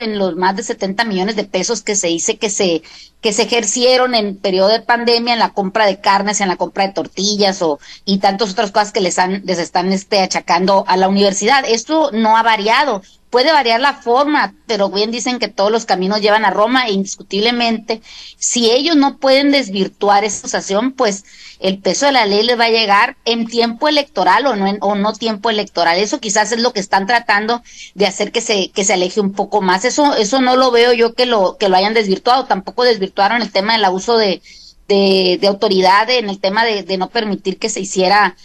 en 0.00 0.18
los 0.18 0.34
más 0.34 0.56
de 0.56 0.64
70 0.64 1.04
millones 1.04 1.36
de 1.36 1.44
pesos 1.44 1.82
que 1.82 1.94
se 1.94 2.08
dice 2.08 2.38
que 2.38 2.50
se 2.50 2.82
que 3.20 3.32
se 3.32 3.42
ejercieron 3.42 4.16
en 4.16 4.36
periodo 4.36 4.68
de 4.68 4.80
pandemia 4.80 5.34
en 5.34 5.38
la 5.38 5.52
compra 5.52 5.86
de 5.86 6.00
carnes, 6.00 6.40
en 6.40 6.48
la 6.48 6.56
compra 6.56 6.86
de 6.88 6.92
tortillas 6.92 7.62
o 7.62 7.78
y 8.04 8.18
tantas 8.18 8.50
otras 8.50 8.72
cosas 8.72 8.92
que 8.92 9.00
les 9.00 9.18
han 9.20 9.42
les 9.44 9.58
están 9.60 9.92
este 9.92 10.20
achacando 10.22 10.84
a 10.88 10.96
la 10.96 11.08
universidad. 11.08 11.64
Esto 11.64 12.10
no 12.12 12.36
ha 12.36 12.42
variado. 12.42 13.02
Puede 13.30 13.52
variar 13.52 13.80
la 13.80 13.94
forma, 13.94 14.54
pero 14.66 14.90
bien 14.90 15.12
dicen 15.12 15.38
que 15.38 15.46
todos 15.46 15.70
los 15.70 15.84
caminos 15.84 16.20
llevan 16.20 16.44
a 16.44 16.50
Roma 16.50 16.86
e 16.86 16.92
indiscutiblemente, 16.92 18.02
si 18.36 18.70
ellos 18.72 18.96
no 18.96 19.18
pueden 19.18 19.52
desvirtuar 19.52 20.24
esa 20.24 20.40
acusación, 20.40 20.92
pues 20.92 21.24
el 21.60 21.78
peso 21.78 22.06
de 22.06 22.12
la 22.12 22.26
ley 22.26 22.42
les 22.42 22.58
va 22.58 22.64
a 22.64 22.70
llegar 22.70 23.16
en 23.24 23.46
tiempo 23.46 23.86
electoral 23.86 24.46
o 24.46 24.56
no 24.56 24.66
en, 24.66 24.78
o 24.80 24.96
no 24.96 25.12
tiempo 25.12 25.48
electoral. 25.48 25.98
Eso 25.98 26.18
quizás 26.18 26.50
es 26.50 26.60
lo 26.60 26.72
que 26.72 26.80
están 26.80 27.06
tratando 27.06 27.62
de 27.94 28.06
hacer 28.06 28.32
que 28.32 28.40
se 28.40 28.70
que 28.72 28.84
se 28.84 28.94
aleje 28.94 29.20
un 29.20 29.32
poco 29.32 29.60
más. 29.62 29.84
Eso 29.84 30.14
eso 30.16 30.40
no 30.40 30.56
lo 30.56 30.72
veo 30.72 30.92
yo 30.92 31.14
que 31.14 31.26
lo 31.26 31.56
que 31.56 31.68
lo 31.68 31.76
hayan 31.76 31.94
desvirtuado, 31.94 32.46
tampoco 32.46 32.82
desvirtuaron 32.82 33.42
el 33.42 33.52
tema 33.52 33.74
del 33.74 33.84
abuso 33.84 34.16
de 34.16 34.42
de, 34.88 35.38
de 35.40 35.46
autoridad 35.46 36.10
en 36.10 36.28
el 36.30 36.40
tema 36.40 36.64
de, 36.64 36.82
de 36.82 36.98
no 36.98 37.10
permitir 37.10 37.58
que 37.58 37.68
se 37.68 37.80
hiciera 37.80 38.36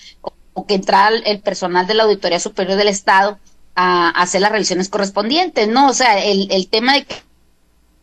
o 0.54 0.65
que 0.68 0.75
entrara 0.75 1.15
el 1.18 1.42
personal 1.42 1.88
de 1.88 1.96
la 1.96 2.04
Auditoría 2.04 2.39
Superior 2.39 2.77
del 2.77 2.88
Estado 2.88 3.39
a, 3.75 4.10
hacer 4.10 4.41
las 4.41 4.51
revisiones 4.51 4.89
correspondientes, 4.89 5.67
¿no? 5.67 5.89
O 5.89 5.94
sea, 5.94 6.24
el, 6.24 6.48
el 6.51 6.67
tema 6.67 6.94
de 6.94 7.05
que 7.05 7.15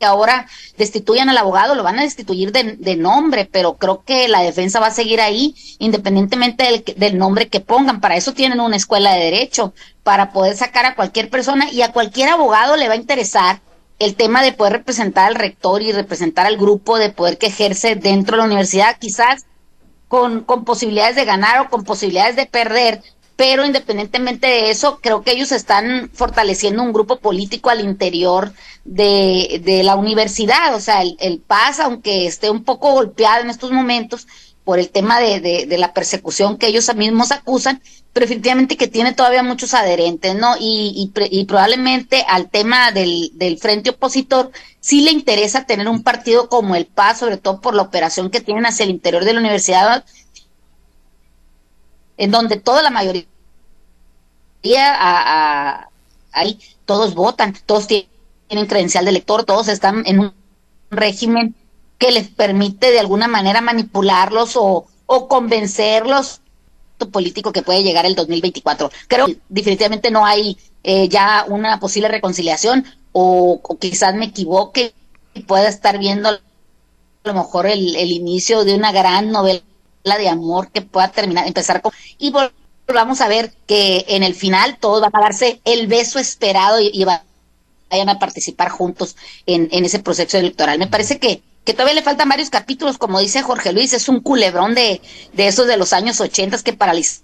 ahora 0.04 0.46
destituyan 0.76 1.28
al 1.28 1.38
abogado, 1.38 1.74
lo 1.74 1.82
van 1.82 1.98
a 1.98 2.02
destituir 2.02 2.50
de, 2.52 2.76
de, 2.76 2.96
nombre, 2.96 3.48
pero 3.50 3.76
creo 3.76 4.02
que 4.04 4.26
la 4.28 4.42
defensa 4.42 4.80
va 4.80 4.88
a 4.88 4.90
seguir 4.90 5.20
ahí 5.20 5.54
independientemente 5.78 6.64
del, 6.64 6.84
del, 6.96 7.18
nombre 7.18 7.48
que 7.48 7.60
pongan. 7.60 8.00
Para 8.00 8.16
eso 8.16 8.34
tienen 8.34 8.60
una 8.60 8.76
escuela 8.76 9.12
de 9.12 9.24
derecho, 9.24 9.74
para 10.02 10.32
poder 10.32 10.56
sacar 10.56 10.86
a 10.86 10.96
cualquier 10.96 11.30
persona 11.30 11.70
y 11.70 11.82
a 11.82 11.92
cualquier 11.92 12.30
abogado 12.30 12.76
le 12.76 12.88
va 12.88 12.94
a 12.94 12.96
interesar 12.96 13.60
el 14.00 14.16
tema 14.16 14.42
de 14.42 14.52
poder 14.52 14.72
representar 14.72 15.28
al 15.28 15.36
rector 15.36 15.80
y 15.82 15.92
representar 15.92 16.46
al 16.46 16.56
grupo, 16.56 16.98
de 16.98 17.10
poder 17.10 17.38
que 17.38 17.46
ejerce 17.46 17.94
dentro 17.94 18.36
de 18.36 18.38
la 18.38 18.46
universidad, 18.46 18.98
quizás 18.98 19.46
con, 20.08 20.42
con 20.42 20.64
posibilidades 20.64 21.14
de 21.14 21.24
ganar 21.24 21.60
o 21.60 21.70
con 21.70 21.84
posibilidades 21.84 22.34
de 22.34 22.46
perder, 22.46 23.02
pero 23.36 23.64
independientemente 23.64 24.46
de 24.46 24.70
eso, 24.70 24.98
creo 25.00 25.22
que 25.22 25.32
ellos 25.32 25.52
están 25.52 26.10
fortaleciendo 26.12 26.82
un 26.82 26.92
grupo 26.92 27.18
político 27.18 27.70
al 27.70 27.80
interior 27.80 28.52
de, 28.84 29.80
la 29.84 29.96
universidad. 29.96 30.74
O 30.74 30.80
sea, 30.80 31.02
el, 31.02 31.16
el, 31.20 31.38
PAS, 31.40 31.80
aunque 31.80 32.26
esté 32.26 32.50
un 32.50 32.64
poco 32.64 32.92
golpeado 32.92 33.42
en 33.42 33.50
estos 33.50 33.70
momentos 33.70 34.26
por 34.64 34.78
el 34.78 34.90
tema 34.90 35.18
de, 35.20 35.40
de, 35.40 35.66
de, 35.66 35.78
la 35.78 35.92
persecución 35.92 36.56
que 36.56 36.68
ellos 36.68 36.94
mismos 36.94 37.32
acusan, 37.32 37.82
pero 38.12 38.24
definitivamente 38.24 38.76
que 38.76 38.86
tiene 38.86 39.12
todavía 39.12 39.42
muchos 39.42 39.74
adherentes, 39.74 40.36
¿no? 40.36 40.54
Y, 40.60 41.10
y, 41.16 41.40
y 41.40 41.44
probablemente 41.46 42.24
al 42.28 42.48
tema 42.48 42.92
del, 42.92 43.32
del 43.34 43.58
frente 43.58 43.90
opositor 43.90 44.52
sí 44.80 45.00
le 45.00 45.10
interesa 45.10 45.66
tener 45.66 45.88
un 45.88 46.02
partido 46.02 46.48
como 46.48 46.76
el 46.76 46.86
PAS, 46.86 47.18
sobre 47.18 47.38
todo 47.38 47.60
por 47.60 47.74
la 47.74 47.82
operación 47.82 48.30
que 48.30 48.40
tienen 48.40 48.66
hacia 48.66 48.84
el 48.84 48.90
interior 48.90 49.24
de 49.24 49.32
la 49.32 49.40
universidad, 49.40 50.04
en 52.16 52.30
donde 52.30 52.58
toda 52.58 52.82
la 52.82 52.90
mayoría 52.90 53.26
a, 54.74 55.88
ahí 56.32 56.58
todos 56.84 57.14
votan, 57.14 57.54
todos 57.66 57.86
tienen 57.86 58.66
credencial 58.66 59.04
de 59.04 59.10
elector, 59.10 59.44
todos 59.44 59.68
están 59.68 60.02
en 60.06 60.20
un 60.20 60.34
régimen 60.90 61.54
que 61.98 62.12
les 62.12 62.28
permite 62.28 62.90
de 62.90 63.00
alguna 63.00 63.28
manera 63.28 63.60
manipularlos 63.60 64.56
o, 64.56 64.86
o 65.06 65.28
convencerlos 65.28 66.42
político 67.10 67.52
que 67.52 67.62
puede 67.62 67.82
llegar 67.82 68.06
el 68.06 68.14
2024. 68.14 68.90
Creo 69.08 69.26
que 69.26 69.38
definitivamente 69.48 70.10
no 70.10 70.24
hay 70.24 70.56
eh, 70.84 71.08
ya 71.08 71.44
una 71.48 71.80
posible 71.80 72.08
reconciliación 72.08 72.84
o, 73.12 73.60
o, 73.62 73.78
quizás 73.78 74.14
me 74.14 74.26
equivoque 74.26 74.94
y 75.34 75.42
pueda 75.42 75.68
estar 75.68 75.98
viendo 75.98 76.28
a 76.28 76.40
lo 77.24 77.34
mejor 77.34 77.66
el, 77.66 77.94
el 77.96 78.10
inicio 78.10 78.64
de 78.64 78.74
una 78.74 78.92
gran 78.92 79.30
novela 79.30 79.62
de 80.04 80.28
amor 80.28 80.70
que 80.70 80.82
pueda 80.82 81.08
terminar, 81.08 81.46
empezar 81.46 81.80
con... 81.80 81.92
Y 82.18 82.32
vamos 82.92 83.20
a 83.20 83.28
ver 83.28 83.52
que 83.66 84.04
en 84.08 84.22
el 84.22 84.34
final 84.34 84.76
todos 84.78 85.00
van 85.00 85.14
a 85.14 85.20
darse 85.20 85.60
el 85.64 85.86
beso 85.86 86.18
esperado 86.18 86.80
y, 86.80 87.04
vayan 87.04 88.08
a 88.08 88.18
participar 88.18 88.70
juntos 88.70 89.16
en, 89.46 89.68
ese 89.84 89.98
proceso 89.98 90.38
electoral. 90.38 90.78
Me 90.78 90.86
parece 90.86 91.18
que, 91.18 91.42
que 91.64 91.72
todavía 91.72 91.94
le 91.94 92.02
faltan 92.02 92.28
varios 92.28 92.50
capítulos, 92.50 92.98
como 92.98 93.20
dice 93.20 93.42
Jorge 93.42 93.72
Luis, 93.72 93.92
es 93.92 94.08
un 94.08 94.20
culebrón 94.20 94.74
de, 94.74 95.00
de 95.32 95.46
esos 95.46 95.66
de 95.66 95.76
los 95.76 95.92
años 95.92 96.20
ochentas 96.20 96.62
que 96.62 96.72
paralizaban 96.72 97.22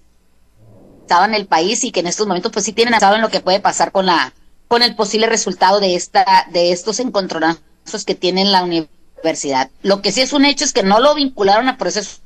el 1.34 1.46
país 1.46 1.84
y 1.84 1.90
que 1.90 2.00
en 2.00 2.06
estos 2.06 2.26
momentos 2.26 2.52
pues 2.52 2.64
sí 2.64 2.72
tienen 2.72 2.94
asado 2.94 3.16
en 3.16 3.22
lo 3.22 3.30
que 3.30 3.40
puede 3.40 3.60
pasar 3.60 3.92
con 3.92 4.06
la 4.06 4.32
con 4.68 4.82
el 4.82 4.94
posible 4.94 5.26
resultado 5.26 5.80
de 5.80 5.94
esta 5.94 6.46
de 6.52 6.72
estos 6.72 7.00
encontronazos 7.00 8.04
que 8.04 8.14
tiene 8.14 8.44
la 8.44 8.62
universidad. 8.62 9.70
Lo 9.82 10.02
que 10.02 10.12
sí 10.12 10.20
es 10.20 10.34
un 10.34 10.44
hecho 10.44 10.66
es 10.66 10.74
que 10.74 10.82
no 10.82 11.00
lo 11.00 11.14
vincularon 11.14 11.70
a 11.70 11.78
proceso 11.78 12.20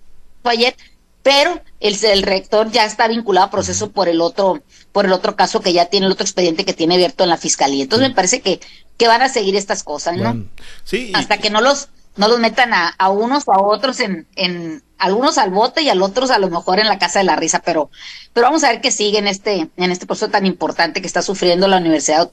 ayer, 0.50 0.76
pero 1.22 1.60
el, 1.80 2.04
el, 2.04 2.22
rector 2.22 2.70
ya 2.70 2.84
está 2.84 3.06
vinculado 3.08 3.46
a 3.46 3.50
proceso 3.50 3.90
por 3.90 4.08
el 4.08 4.20
otro 4.20 4.62
por 4.90 5.06
el 5.06 5.12
otro 5.12 5.36
caso 5.36 5.60
que 5.60 5.72
ya 5.72 5.86
tiene 5.86 6.06
el 6.06 6.12
otro 6.12 6.24
expediente 6.24 6.64
que 6.64 6.74
tiene 6.74 6.94
abierto 6.94 7.24
en 7.24 7.30
la 7.30 7.36
fiscalía. 7.36 7.84
Entonces 7.84 8.08
me 8.08 8.14
parece 8.14 8.40
que, 8.40 8.60
que 8.98 9.08
van 9.08 9.22
a 9.22 9.28
seguir 9.28 9.56
estas 9.56 9.82
cosas, 9.82 10.16
¿no? 10.16 10.44
sí. 10.84 11.12
Hasta 11.14 11.38
que 11.38 11.50
no 11.50 11.60
los 11.60 11.88
no 12.16 12.28
los 12.28 12.40
metan 12.40 12.74
a, 12.74 12.88
a 12.88 13.08
unos 13.08 13.44
o 13.46 13.52
a 13.52 13.62
otros 13.62 14.00
en, 14.00 14.26
en 14.36 14.82
algunos 14.98 15.38
al 15.38 15.50
bote 15.50 15.82
y 15.82 15.88
a 15.88 15.94
otros 15.94 16.30
a 16.30 16.38
lo 16.38 16.50
mejor 16.50 16.78
en 16.78 16.88
la 16.88 16.98
casa 16.98 17.20
de 17.20 17.24
la 17.24 17.36
risa, 17.36 17.60
pero 17.64 17.90
pero 18.32 18.46
vamos 18.46 18.64
a 18.64 18.70
ver 18.70 18.80
qué 18.80 18.90
sigue 18.90 19.18
en 19.18 19.26
este 19.26 19.68
en 19.76 19.90
este 19.90 20.06
proceso 20.06 20.30
tan 20.30 20.46
importante 20.46 21.00
que 21.00 21.06
está 21.06 21.22
sufriendo 21.22 21.68
la 21.68 21.78
Universidad 21.78 22.30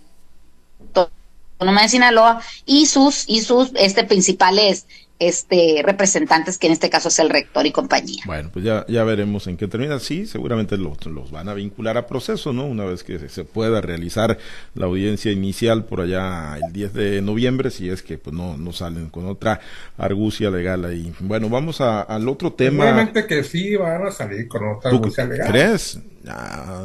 Autónoma 0.94 1.82
de 1.82 1.90
Sinaloa 1.90 2.42
y 2.66 2.88
sus 2.88 3.24
y 3.28 3.42
sus 3.42 3.72
este 3.76 4.04
principales 4.04 4.86
este 5.20 5.82
representantes 5.86 6.58
que 6.58 6.68
en 6.68 6.74
este 6.74 6.90
caso 6.90 7.10
es 7.10 7.20
el 7.20 7.30
rector 7.30 7.66
y 7.66 7.72
compañía. 7.72 8.24
Bueno, 8.26 8.50
pues 8.52 8.66
ya, 8.66 8.86
ya 8.88 9.04
veremos 9.04 9.48
en 9.48 9.58
qué 9.58 9.68
termina. 9.68 10.00
Sí, 10.00 10.26
seguramente 10.26 10.78
los, 10.78 11.06
los 11.06 11.32
van 11.32 11.50
a 11.50 11.54
vincular 11.54 11.98
a 11.98 12.08
proceso, 12.08 12.54
¿no? 12.54 12.66
Una 12.66 12.86
vez 12.86 13.04
que 13.04 13.30
se 13.30 13.44
pueda 13.44 13.82
realizar 13.82 14.38
la 14.76 14.86
audiencia 14.86 15.32
inicial 15.32 15.86
por 15.86 16.02
allá 16.02 16.58
el 16.64 16.72
10 16.72 16.94
de 16.94 17.22
noviembre, 17.22 17.70
si 17.70 17.90
es 17.90 18.02
que 18.02 18.18
pues 18.18 18.36
no, 18.36 18.58
no 18.58 18.72
salen 18.72 19.10
con 19.10 19.28
otra 19.28 19.60
argucia 19.98 20.50
legal 20.50 20.86
ahí. 20.86 21.14
Bueno, 21.20 21.50
vamos 21.50 21.82
a, 21.82 22.02
al 22.02 22.28
otro 22.30 22.54
tema. 22.54 22.86
Seguramente 22.86 23.28
que 23.28 23.44
sí 23.44 23.76
van 23.76 24.08
a 24.08 24.12
salir 24.12 24.48
con 24.48 24.68
otra 24.68 24.92
argucia 24.92 25.26
legal. 25.26 25.52
¿Crees? 25.52 26.00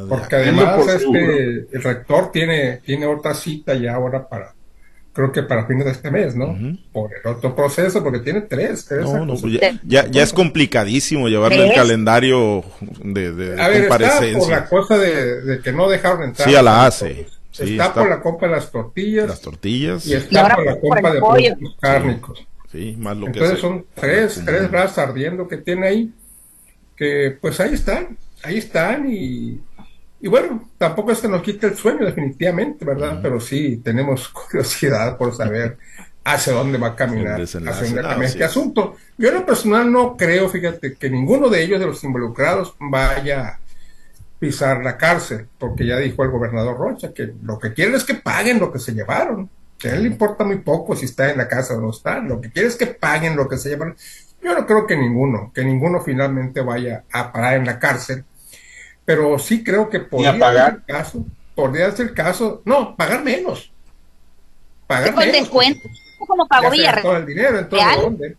Porque 0.09 0.35
además 0.35 0.87
este, 0.87 1.67
el 1.71 1.83
rector 1.83 2.31
tiene, 2.31 2.77
tiene 2.77 3.05
otra 3.05 3.33
cita 3.33 3.75
ya 3.75 3.95
ahora 3.95 4.27
para 4.27 4.54
creo 5.15 5.31
que 5.31 5.43
para 5.43 5.65
fines 5.65 5.85
de 5.85 5.91
este 5.91 6.11
mes, 6.11 6.35
¿no? 6.35 6.57
Por 6.91 7.11
el 7.13 7.25
otro 7.25 7.55
proceso, 7.55 8.03
porque 8.03 8.19
tiene 8.19 8.41
tres. 8.41 8.85
tres 8.85 9.05
no, 9.05 9.25
no, 9.25 9.35
pues 9.37 9.53
ya, 9.85 10.05
ya, 10.07 10.21
es 10.21 10.33
complicadísimo 10.33 11.29
llevarle 11.29 11.69
el 11.69 11.73
calendario 11.73 12.65
de, 13.01 13.31
de, 13.31 13.61
a 13.61 13.69
ver, 13.69 13.83
Está 13.83 14.19
por 14.37 14.49
la 14.49 14.65
cosa 14.65 14.97
de, 14.97 15.41
de, 15.41 15.61
que 15.61 15.71
no 15.71 15.87
dejaron 15.87 16.23
entrar. 16.23 16.49
Sí, 16.49 16.53
a 16.53 16.61
la 16.61 16.85
ACE. 16.85 17.27
está, 17.57 17.93
por 17.93 18.09
la 18.09 18.21
compra 18.21 18.49
de 18.49 18.55
las 18.55 18.69
tortillas. 18.69 19.29
Las 19.29 19.39
tortillas. 19.39 20.05
Y 20.05 20.15
está 20.15 20.53
por 20.53 20.65
la 20.65 20.79
compra 20.81 21.13
de 21.13 21.19
productos 21.19 21.77
cárnicos. 21.79 22.47
Sí, 22.69 22.95
más 22.99 23.15
lo 23.15 23.27
Entonces 23.27 23.59
son 23.59 23.85
tres, 23.93 24.41
tres 24.43 24.69
brazos 24.69 24.97
ardiendo 24.97 25.47
que 25.47 25.57
tiene 25.57 25.87
ahí, 25.87 26.13
que 26.97 27.37
pues 27.39 27.61
ahí 27.61 27.73
están, 27.73 28.17
ahí 28.43 28.57
están 28.57 29.09
y, 29.09 29.61
y 30.25 30.27
bueno, 30.27 30.71
tampoco 30.79 31.11
es 31.11 31.19
que 31.19 31.27
nos 31.27 31.43
quite 31.43 31.67
el 31.67 31.75
sueño 31.75 32.03
definitivamente, 32.03 32.83
¿verdad? 32.83 33.19
Pero 33.21 33.39
sí 33.39 33.79
tenemos 33.83 34.27
curiosidad 34.49 35.19
por 35.19 35.35
saber 35.35 35.77
hacia 36.23 36.51
dónde 36.51 36.79
va 36.79 36.87
a 36.87 36.95
caminar, 36.95 37.39
hacia 37.39 37.59
dónde 37.59 38.01
va 38.01 38.07
a 38.07 38.09
caminar 38.09 38.23
este 38.23 38.43
asunto. 38.43 38.95
Yo 39.19 39.29
en 39.29 39.35
lo 39.35 39.45
personal 39.45 39.91
no 39.91 40.17
creo, 40.17 40.49
fíjate, 40.49 40.95
que 40.95 41.11
ninguno 41.11 41.47
de 41.47 41.61
ellos, 41.61 41.79
de 41.79 41.85
los 41.85 42.03
involucrados, 42.03 42.75
vaya 42.79 43.47
a 43.49 43.59
pisar 44.39 44.83
la 44.83 44.97
cárcel, 44.97 45.47
porque 45.59 45.85
ya 45.85 45.97
dijo 45.97 46.23
el 46.23 46.31
gobernador 46.31 46.75
Rocha 46.75 47.13
que 47.13 47.31
lo 47.43 47.59
que 47.59 47.73
quieren 47.73 47.93
es 47.93 48.03
que 48.03 48.15
paguen 48.15 48.59
lo 48.59 48.71
que 48.71 48.79
se 48.79 48.95
llevaron. 48.95 49.47
Que 49.77 49.89
a 49.89 49.93
él 49.93 50.01
le 50.01 50.09
importa 50.09 50.43
muy 50.43 50.57
poco 50.57 50.95
si 50.95 51.05
está 51.05 51.29
en 51.29 51.37
la 51.37 51.47
casa 51.47 51.75
o 51.75 51.81
no 51.81 51.91
está. 51.91 52.17
Lo 52.17 52.41
que 52.41 52.49
quiere 52.49 52.69
es 52.69 52.75
que 52.77 52.87
paguen 52.87 53.35
lo 53.35 53.47
que 53.47 53.57
se 53.59 53.69
llevaron. 53.69 53.95
Yo 54.41 54.55
no 54.55 54.65
creo 54.65 54.87
que 54.87 54.97
ninguno, 54.97 55.51
que 55.53 55.63
ninguno 55.63 56.01
finalmente 56.01 56.61
vaya 56.61 57.03
a 57.11 57.31
parar 57.31 57.57
en 57.57 57.67
la 57.67 57.77
cárcel. 57.77 58.25
Pero 59.05 59.37
sí 59.39 59.63
creo 59.63 59.89
que 59.89 59.99
podría 59.99 60.37
pagar? 60.37 60.71
ser 60.71 60.83
el 60.87 60.95
caso. 60.95 61.25
Podría 61.53 61.91
ser 61.91 62.07
el 62.07 62.13
caso. 62.13 62.61
No, 62.65 62.95
pagar 62.95 63.23
menos. 63.23 63.71
Pagar 64.87 65.13
con 65.13 65.19
menos. 65.19 65.41
descuento 65.41 65.89
como 66.25 66.47
pagó 66.47 66.71
Villarreal. 66.71 67.17
el 67.17 67.25
dinero, 67.25 67.59
entonces, 67.59 68.37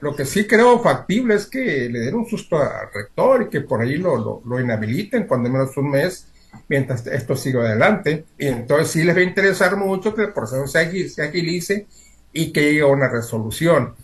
Lo 0.00 0.14
que 0.14 0.24
sí 0.24 0.46
creo 0.46 0.80
factible 0.80 1.34
es 1.34 1.46
que 1.46 1.88
le 1.88 2.00
den 2.00 2.14
un 2.14 2.28
susto 2.28 2.58
al 2.58 2.92
rector 2.92 3.42
y 3.42 3.48
que 3.48 3.60
por 3.60 3.80
ahí 3.80 3.96
lo, 3.96 4.42
lo, 4.44 4.60
inhabiliten 4.60 5.26
cuando 5.26 5.50
menos 5.50 5.76
un 5.76 5.90
mes 5.90 6.26
mientras 6.68 7.06
esto 7.06 7.36
siga 7.36 7.60
adelante. 7.60 8.24
Y 8.38 8.46
entonces 8.46 8.90
sí 8.90 9.04
les 9.04 9.16
va 9.16 9.20
a 9.20 9.24
interesar 9.24 9.76
mucho 9.76 10.14
que 10.14 10.22
el 10.22 10.32
proceso 10.32 10.66
se, 10.66 11.08
se 11.08 11.22
agilice 11.22 11.86
y 12.32 12.52
que 12.52 12.62
llegue 12.62 12.82
a 12.82 12.86
una 12.86 13.08
resolución 13.08 13.94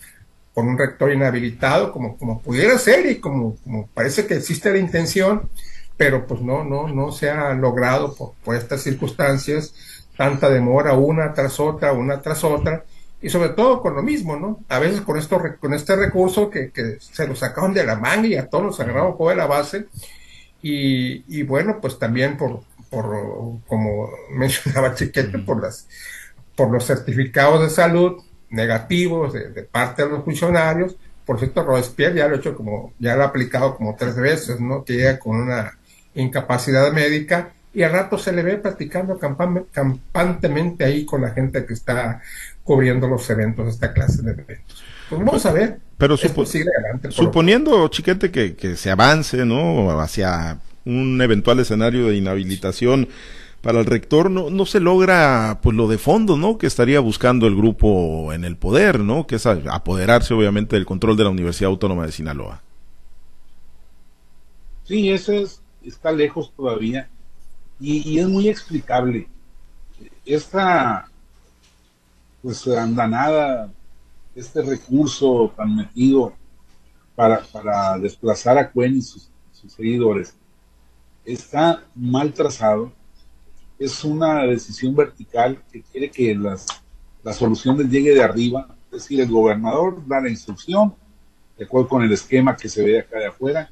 con 0.53 0.69
un 0.69 0.79
rector 0.79 1.13
inhabilitado, 1.13 1.93
como, 1.93 2.17
como 2.17 2.41
pudiera 2.41 2.79
ser 2.79 3.07
y 3.07 3.19
como, 3.19 3.57
como 3.65 3.89
parece 3.89 4.27
que 4.27 4.35
existe 4.35 4.71
la 4.71 4.79
intención, 4.79 5.49
pero 5.97 6.27
pues 6.27 6.41
no, 6.41 6.65
no, 6.65 6.89
no 6.89 7.13
se 7.13 7.31
ha 7.31 7.53
logrado 7.55 8.15
por, 8.15 8.33
por 8.45 8.57
estas 8.57 8.83
circunstancias, 8.83 9.75
tanta 10.17 10.49
demora 10.49 10.95
una 10.95 11.33
tras 11.33 11.61
otra, 11.61 11.93
una 11.93 12.21
tras 12.21 12.45
otra, 12.45 12.85
y 13.25 13.31
sobre 13.31 13.51
todo 13.51 13.81
con 13.81 13.95
lo 13.95 14.03
mismo, 14.03 14.37
¿no? 14.37 14.61
A 14.69 14.79
veces 14.79 15.01
con, 15.01 15.17
esto, 15.17 15.41
con 15.59 15.73
este 15.73 15.97
recurso 15.97 16.51
que, 16.51 16.71
que 16.71 16.99
se 17.01 17.27
lo 17.27 17.35
sacaron 17.35 17.73
de 17.73 17.83
la 17.83 17.97
manga 17.97 18.29
y 18.29 18.35
a 18.37 18.51
todos 18.51 18.65
nos 18.65 18.81
agarraron 18.81 19.17
de 19.17 19.35
la 19.35 19.47
base. 19.47 19.87
Y, 20.61 21.25
y, 21.27 21.43
bueno, 21.43 21.79
pues 21.81 21.99
también 21.99 22.37
por, 22.37 22.61
por 22.91 23.61
como 23.67 24.11
mencionaba 24.31 24.95
Chiquete, 24.95 25.39
por, 25.39 25.63
las, 25.63 25.89
por 26.55 26.71
los 26.71 26.85
certificados 26.85 27.63
de 27.63 27.71
salud 27.71 28.23
negativos 28.51 29.33
de, 29.33 29.51
de, 29.51 29.63
parte 29.63 30.05
de 30.05 30.11
los 30.11 30.25
funcionarios. 30.25 30.95
Por 31.25 31.39
cierto, 31.39 31.65
Robespierre 31.65 32.19
ya 32.19 32.29
lo 32.29 32.35
ha 32.35 32.39
hecho 32.39 32.55
como, 32.55 32.93
ya 32.99 33.17
lo 33.17 33.23
ha 33.23 33.29
aplicado 33.29 33.77
como 33.77 33.97
tres 33.97 34.17
veces, 34.17 34.61
¿no? 34.61 34.85
Que 34.85 34.97
llega 34.97 35.19
con 35.19 35.37
una 35.41 35.79
incapacidad 36.15 36.93
médica 36.93 37.53
y 37.75 37.83
al 37.83 37.93
rato 37.93 38.19
se 38.19 38.33
le 38.33 38.43
ve 38.43 38.57
practicando 38.57 39.19
campantemente 39.19 40.85
ahí 40.85 41.05
con 41.05 41.23
la 41.23 41.31
gente 41.31 41.67
que 41.67 41.75
está 41.75 42.23
cubriendo 42.63 43.09
los 43.09 43.29
eventos, 43.31 43.69
esta 43.69 43.93
clase 43.93 44.23
de 44.23 44.31
eventos. 44.31 44.85
Pues 45.11 45.25
vamos 45.25 45.45
a 45.45 45.53
ver. 45.53 45.79
Pero 45.99 46.17
suponiendo, 46.17 47.89
Chiquete, 47.89 48.31
que, 48.31 48.55
que 48.55 48.77
se 48.77 48.91
avance, 48.91 49.45
¿no? 49.45 50.01
Hacia 50.01 50.59
un 50.85 51.21
eventual 51.21 51.61
escenario 51.61 52.09
de 52.09 52.17
inhabilitación 52.17 53.09
para 53.61 53.81
el 53.81 53.87
rector, 53.87 54.31
no, 54.31 54.51
no 54.51 54.67
se 54.67 54.79
logra 54.79 55.61
pues 55.63 55.75
lo 55.75 55.89
de 55.89 55.99
fondo, 55.99 56.37
¿no? 56.37 56.59
Que 56.59 56.67
estaría 56.67 57.01
buscando 57.01 57.47
el 57.47 57.57
grupo 57.57 58.33
en 58.33 58.45
el 58.45 58.57
poder, 58.57 59.01
¿no? 59.01 59.27
Que 59.27 59.37
es 59.37 59.47
apoderarse 59.47 60.35
obviamente 60.35 60.77
del 60.77 60.85
control 60.85 61.17
de 61.17 61.25
la 61.25 61.31
Universidad 61.31 61.71
Autónoma 61.71 62.07
de 62.07 62.13
Sinaloa. 62.13 62.63
Sí, 64.85 65.11
ese 65.11 65.43
es, 65.43 65.63
está 65.85 66.13
lejos 66.13 66.53
todavía 66.57 67.09
y, 67.81 68.19
es 68.19 68.29
muy 68.29 68.49
explicable. 68.49 69.29
Esta 70.25 71.09
pues 72.43 72.67
andanada, 72.69 73.73
este 74.35 74.63
recurso 74.63 75.53
tan 75.57 75.77
metido 75.77 76.35
para, 77.15 77.43
para 77.45 77.99
desplazar 77.99 78.59
a 78.59 78.71
Cuen 78.71 78.97
y 78.97 79.03
sus, 79.03 79.31
seguidores, 79.67 80.35
está 81.25 81.83
mal 81.95 82.33
trazado. 82.35 82.93
Es 83.79 84.05
una 84.05 84.43
decisión 84.43 84.95
vertical 84.95 85.63
que 85.73 85.83
quiere 85.83 86.11
que 86.11 86.35
las, 86.35 86.67
la 87.23 87.33
solución 87.33 87.79
les 87.79 87.89
llegue 87.89 88.15
de 88.15 88.23
arriba. 88.23 88.77
Es 88.87 89.03
decir, 89.03 89.21
el 89.23 89.31
gobernador 89.31 90.07
da 90.07 90.21
la 90.21 90.29
instrucción, 90.29 90.95
de 91.57 91.65
acuerdo 91.65 91.89
con 91.89 92.03
el 92.03 92.13
esquema 92.13 92.57
que 92.57 92.69
se 92.69 92.85
ve 92.85 93.01
acá 93.01 93.19
de 93.19 93.27
afuera. 93.27 93.71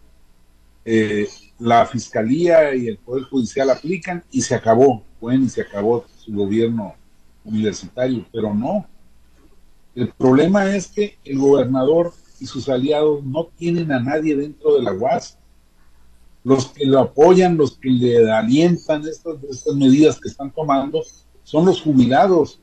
Eh, 0.84 1.28
la 1.58 1.86
fiscalía 1.86 2.74
y 2.74 2.88
el 2.88 2.98
poder 2.98 3.24
judicial 3.24 3.70
aplican 3.70 4.24
y 4.30 4.42
se 4.42 4.54
acabó. 4.54 5.04
Cuen 5.20 5.44
y 5.44 5.48
se 5.48 5.62
acabó 5.62 6.04
su 6.16 6.32
gobierno 6.32 6.94
universitario, 7.44 8.24
pero 8.32 8.54
no. 8.54 8.86
El 9.94 10.08
problema 10.08 10.74
es 10.74 10.88
que 10.88 11.18
el 11.24 11.38
gobernador 11.38 12.12
y 12.40 12.46
sus 12.46 12.68
aliados 12.68 13.22
no 13.24 13.48
tienen 13.56 13.92
a 13.92 14.00
nadie 14.00 14.34
dentro 14.34 14.74
de 14.74 14.82
la 14.82 14.92
UAS. 14.92 15.38
Los 16.44 16.66
que 16.66 16.86
lo 16.86 16.98
apoyan, 16.98 17.56
los 17.56 17.76
que 17.78 17.90
le 17.90 18.30
alientan 18.30 19.06
estas, 19.06 19.36
estas 19.48 19.74
medidas 19.74 20.18
que 20.18 20.28
están 20.28 20.50
tomando, 20.50 21.02
son 21.44 21.66
los 21.66 21.80
jubilados. 21.80 22.58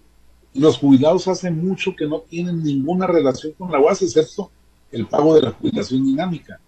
Y 0.54 0.60
los 0.60 0.78
jubilados 0.78 1.28
hace 1.28 1.52
mucho 1.52 1.96
que 1.96 2.08
no 2.08 2.22
tienen 2.22 2.62
ninguna 2.64 3.08
relación 3.08 3.54
con 3.54 3.72
la 3.72 3.80
UAS, 3.80 4.02
excepto 4.02 4.52
el 4.92 5.06
pago 5.06 5.36
de 5.36 5.44
la 5.44 5.52
jubilación 5.52 6.04
dinámica. 6.04 6.60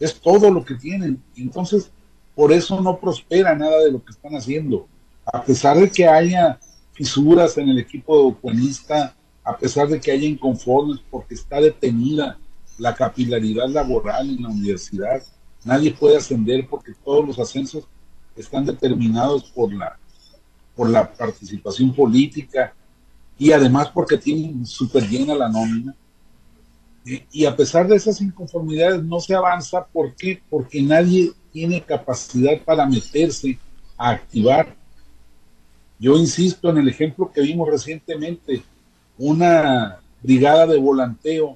Es 0.00 0.20
todo 0.20 0.50
lo 0.50 0.64
que 0.64 0.74
tienen. 0.74 1.22
Entonces, 1.36 1.90
por 2.34 2.52
eso 2.52 2.80
no 2.80 2.98
prospera 2.98 3.54
nada 3.54 3.78
de 3.84 3.92
lo 3.92 4.04
que 4.04 4.12
están 4.12 4.34
haciendo. 4.34 4.88
A 5.24 5.42
pesar 5.42 5.78
de 5.78 5.90
que 5.90 6.06
haya 6.06 6.58
fisuras 6.92 7.56
en 7.58 7.68
el 7.68 7.78
equipo 7.78 8.34
cuenista, 8.36 9.14
a 9.44 9.56
pesar 9.56 9.88
de 9.88 10.00
que 10.00 10.10
haya 10.10 10.26
inconformes 10.26 11.00
porque 11.10 11.34
está 11.34 11.60
detenida 11.60 12.38
la 12.78 12.94
capilaridad 12.94 13.68
laboral 13.68 14.30
en 14.30 14.42
la 14.42 14.48
universidad. 14.48 15.22
Nadie 15.64 15.92
puede 15.92 16.16
ascender 16.16 16.66
porque 16.68 16.92
todos 17.04 17.26
los 17.26 17.38
ascensos 17.38 17.84
están 18.36 18.64
determinados 18.64 19.44
por 19.44 19.72
la, 19.72 19.98
por 20.74 20.90
la 20.90 21.12
participación 21.12 21.94
política 21.94 22.74
y 23.38 23.52
además 23.52 23.88
porque 23.88 24.18
tienen 24.18 24.66
súper 24.66 25.08
llena 25.08 25.34
la 25.34 25.48
nómina. 25.48 25.94
Y, 27.04 27.44
a 27.44 27.54
pesar 27.54 27.86
de 27.86 27.96
esas 27.96 28.20
inconformidades 28.20 29.02
no 29.02 29.20
se 29.20 29.34
avanza. 29.34 29.84
¿Por 29.84 30.14
qué? 30.14 30.40
Porque 30.48 30.80
nadie 30.80 31.32
tiene 31.52 31.82
capacidad 31.82 32.58
para 32.64 32.86
meterse 32.86 33.58
a 33.98 34.10
activar 34.10 34.74
yo 35.98 36.16
insisto 36.18 36.70
en 36.70 36.78
el 36.78 36.88
ejemplo 36.88 37.30
que 37.32 37.40
vimos 37.40 37.68
recientemente, 37.68 38.62
una 39.16 40.00
brigada 40.22 40.66
de 40.66 40.78
volanteo 40.78 41.54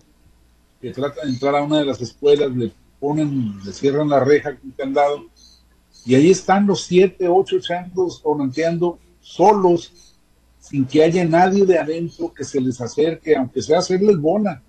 que 0.81 0.93
trata 0.93 1.23
de 1.23 1.33
entrar 1.33 1.57
a 1.57 1.63
una 1.63 1.81
de 1.81 1.85
las 1.85 2.01
escuelas, 2.01 2.51
le 2.57 2.73
ponen, 3.01 3.59
le 3.65 3.73
cierran 3.73 4.09
la 4.09 4.21
reja 4.21 4.57
con 4.57 4.71
candado, 4.71 5.27
y 6.07 6.15
ahí 6.15 6.31
están 6.31 6.67
los 6.67 6.85
siete, 6.85 7.29
ocho 7.29 7.59
changos 7.61 8.23
volanteando 8.23 8.99
solos, 9.21 10.15
sin 10.61 10.87
que 10.87 11.03
haya 11.03 11.25
nadie 11.25 11.67
de 11.67 11.79
adentro 11.79 12.33
que 12.33 12.45
se 12.45 12.61
les 12.61 12.81
acerque, 12.81 13.37
aunque 13.37 13.61
sea 13.61 13.81
hacerles 13.81 14.19
bola, 14.19 14.63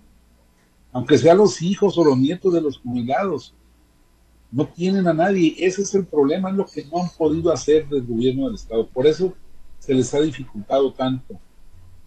aunque 0.91 1.17
sea 1.17 1.33
los 1.33 1.61
hijos 1.61 1.97
o 1.97 2.03
los 2.03 2.17
nietos 2.17 2.53
de 2.53 2.61
los 2.61 2.77
jubilados. 2.79 3.53
No 4.51 4.67
tienen 4.67 5.07
a 5.07 5.13
nadie. 5.13 5.55
Ese 5.59 5.83
es 5.83 5.93
el 5.93 6.05
problema, 6.05 6.49
es 6.49 6.55
lo 6.55 6.65
que 6.65 6.85
no 6.85 7.03
han 7.03 7.09
podido 7.09 7.51
hacer 7.51 7.87
del 7.87 8.03
gobierno 8.03 8.45
del 8.47 8.55
Estado. 8.55 8.87
Por 8.87 9.05
eso 9.05 9.33
se 9.77 9.93
les 9.93 10.13
ha 10.13 10.21
dificultado 10.21 10.91
tanto. 10.93 11.39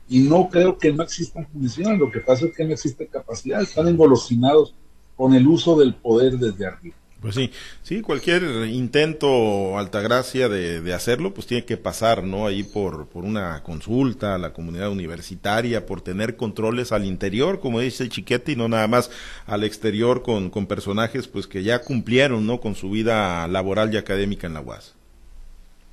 Y 0.09 0.21
no 0.21 0.49
creo 0.49 0.77
que 0.77 0.93
no 0.93 1.03
existan 1.03 1.45
condiciones, 1.45 1.99
lo 1.99 2.11
que 2.11 2.21
pasa 2.21 2.47
es 2.47 2.57
que 2.57 2.65
no 2.65 2.73
existe 2.73 3.07
capacidad, 3.07 3.63
están 3.63 3.89
engolosinados 3.89 4.75
con 5.17 5.35
el 5.35 5.47
uso 5.47 5.79
del 5.79 5.95
poder 5.95 6.39
desde 6.39 6.67
arriba. 6.67 6.97
Pues 7.23 7.37
sí, 7.37 7.53
sí, 7.85 8.03
cualquier 8.03 8.43
intento, 8.67 9.79
Altagracia, 9.79 10.49
de, 10.49 10.81
de 10.81 10.93
hacerlo, 10.93 11.33
pues 11.33 11.47
tiene 11.47 11.65
que 11.65 11.77
pasar, 11.77 12.25
¿no? 12.25 12.49
Ahí 12.49 12.65
por, 12.65 13.07
por 13.07 13.23
una 13.23 13.63
consulta 13.63 14.35
a 14.35 14.39
la 14.39 14.53
comunidad 14.53 14.91
universitaria, 14.91 15.87
por 15.87 16.01
tener 16.01 16.37
controles 16.37 16.91
al 16.91 17.05
interior, 17.05 17.61
como 17.61 17.79
dice 17.79 18.09
Chiquete, 18.09 18.53
y 18.53 18.57
no 18.57 18.69
nada 18.69 18.89
más 18.89 19.09
al 19.47 19.63
exterior 19.63 20.23
con, 20.25 20.51
con 20.51 20.67
personajes, 20.67 21.29
pues 21.29 21.47
que 21.47 21.63
ya 21.63 21.79
cumplieron, 21.79 22.45
¿no? 22.45 22.61
Con 22.61 22.75
su 22.75 22.91
vida 22.91 23.47
laboral 23.47 23.95
y 23.95 23.99
académica 23.99 24.49
en 24.49 24.55
la 24.55 24.61
UAS. 24.61 24.95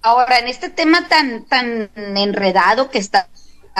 Ahora, 0.01 0.39
en 0.39 0.47
este 0.47 0.69
tema 0.69 1.07
tan, 1.09 1.45
tan 1.45 1.91
enredado 1.95 2.89
que 2.89 2.97
está 2.97 3.29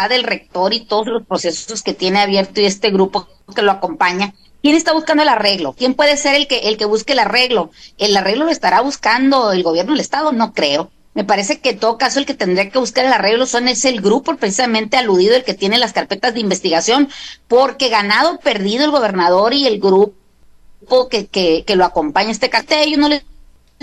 del 0.08 0.24
rector 0.24 0.74
y 0.74 0.86
todos 0.86 1.08
los 1.08 1.26
procesos 1.26 1.82
que 1.82 1.94
tiene 1.94 2.20
abierto 2.20 2.62
y 2.62 2.66
este 2.66 2.92
grupo 2.92 3.28
que 3.54 3.62
lo 3.62 3.72
acompaña, 3.72 4.34
¿quién 4.62 4.76
está 4.76 4.94
buscando 4.94 5.24
el 5.24 5.30
arreglo? 5.30 5.74
¿Quién 5.74 5.94
puede 5.94 6.18
ser 6.18 6.36
el 6.36 6.48
que, 6.48 6.60
el 6.70 6.78
que 6.78 6.86
busque 6.86 7.14
el 7.14 7.20
arreglo? 7.20 7.72
¿El 7.98 8.16
arreglo 8.16 8.46
lo 8.46 8.52
estará 8.52 8.82
buscando 8.82 9.52
el 9.52 9.64
gobierno 9.64 9.94
del 9.94 10.02
Estado? 10.02 10.32
No 10.32 10.54
creo. 10.54 10.92
Me 11.14 11.24
parece 11.24 11.60
que 11.60 11.72
en 11.72 11.80
todo 11.80 11.98
caso 11.98 12.20
el 12.20 12.26
que 12.26 12.34
tendría 12.34 12.70
que 12.70 12.80
buscar 12.80 13.06
el 13.06 13.14
arreglo 13.14 13.46
son 13.46 13.68
es 13.68 13.84
el 13.84 14.00
grupo 14.00 14.36
precisamente 14.36 14.96
aludido, 14.96 15.36
el 15.36 15.44
que 15.44 15.54
tiene 15.54 15.78
las 15.78 15.94
carpetas 15.94 16.34
de 16.34 16.40
investigación, 16.40 17.10
porque 17.48 17.90
ganado, 17.90 18.40
perdido 18.40 18.86
el 18.86 18.92
gobernador 18.92 19.54
y 19.54 19.68
el 19.68 19.80
grupo 19.80 21.10
que, 21.10 21.28
que, 21.28 21.64
que 21.66 21.76
lo 21.76 21.84
acompaña 21.84 22.32
este 22.32 22.50
cartel, 22.50 23.00
no 23.00 23.10
les 23.10 23.24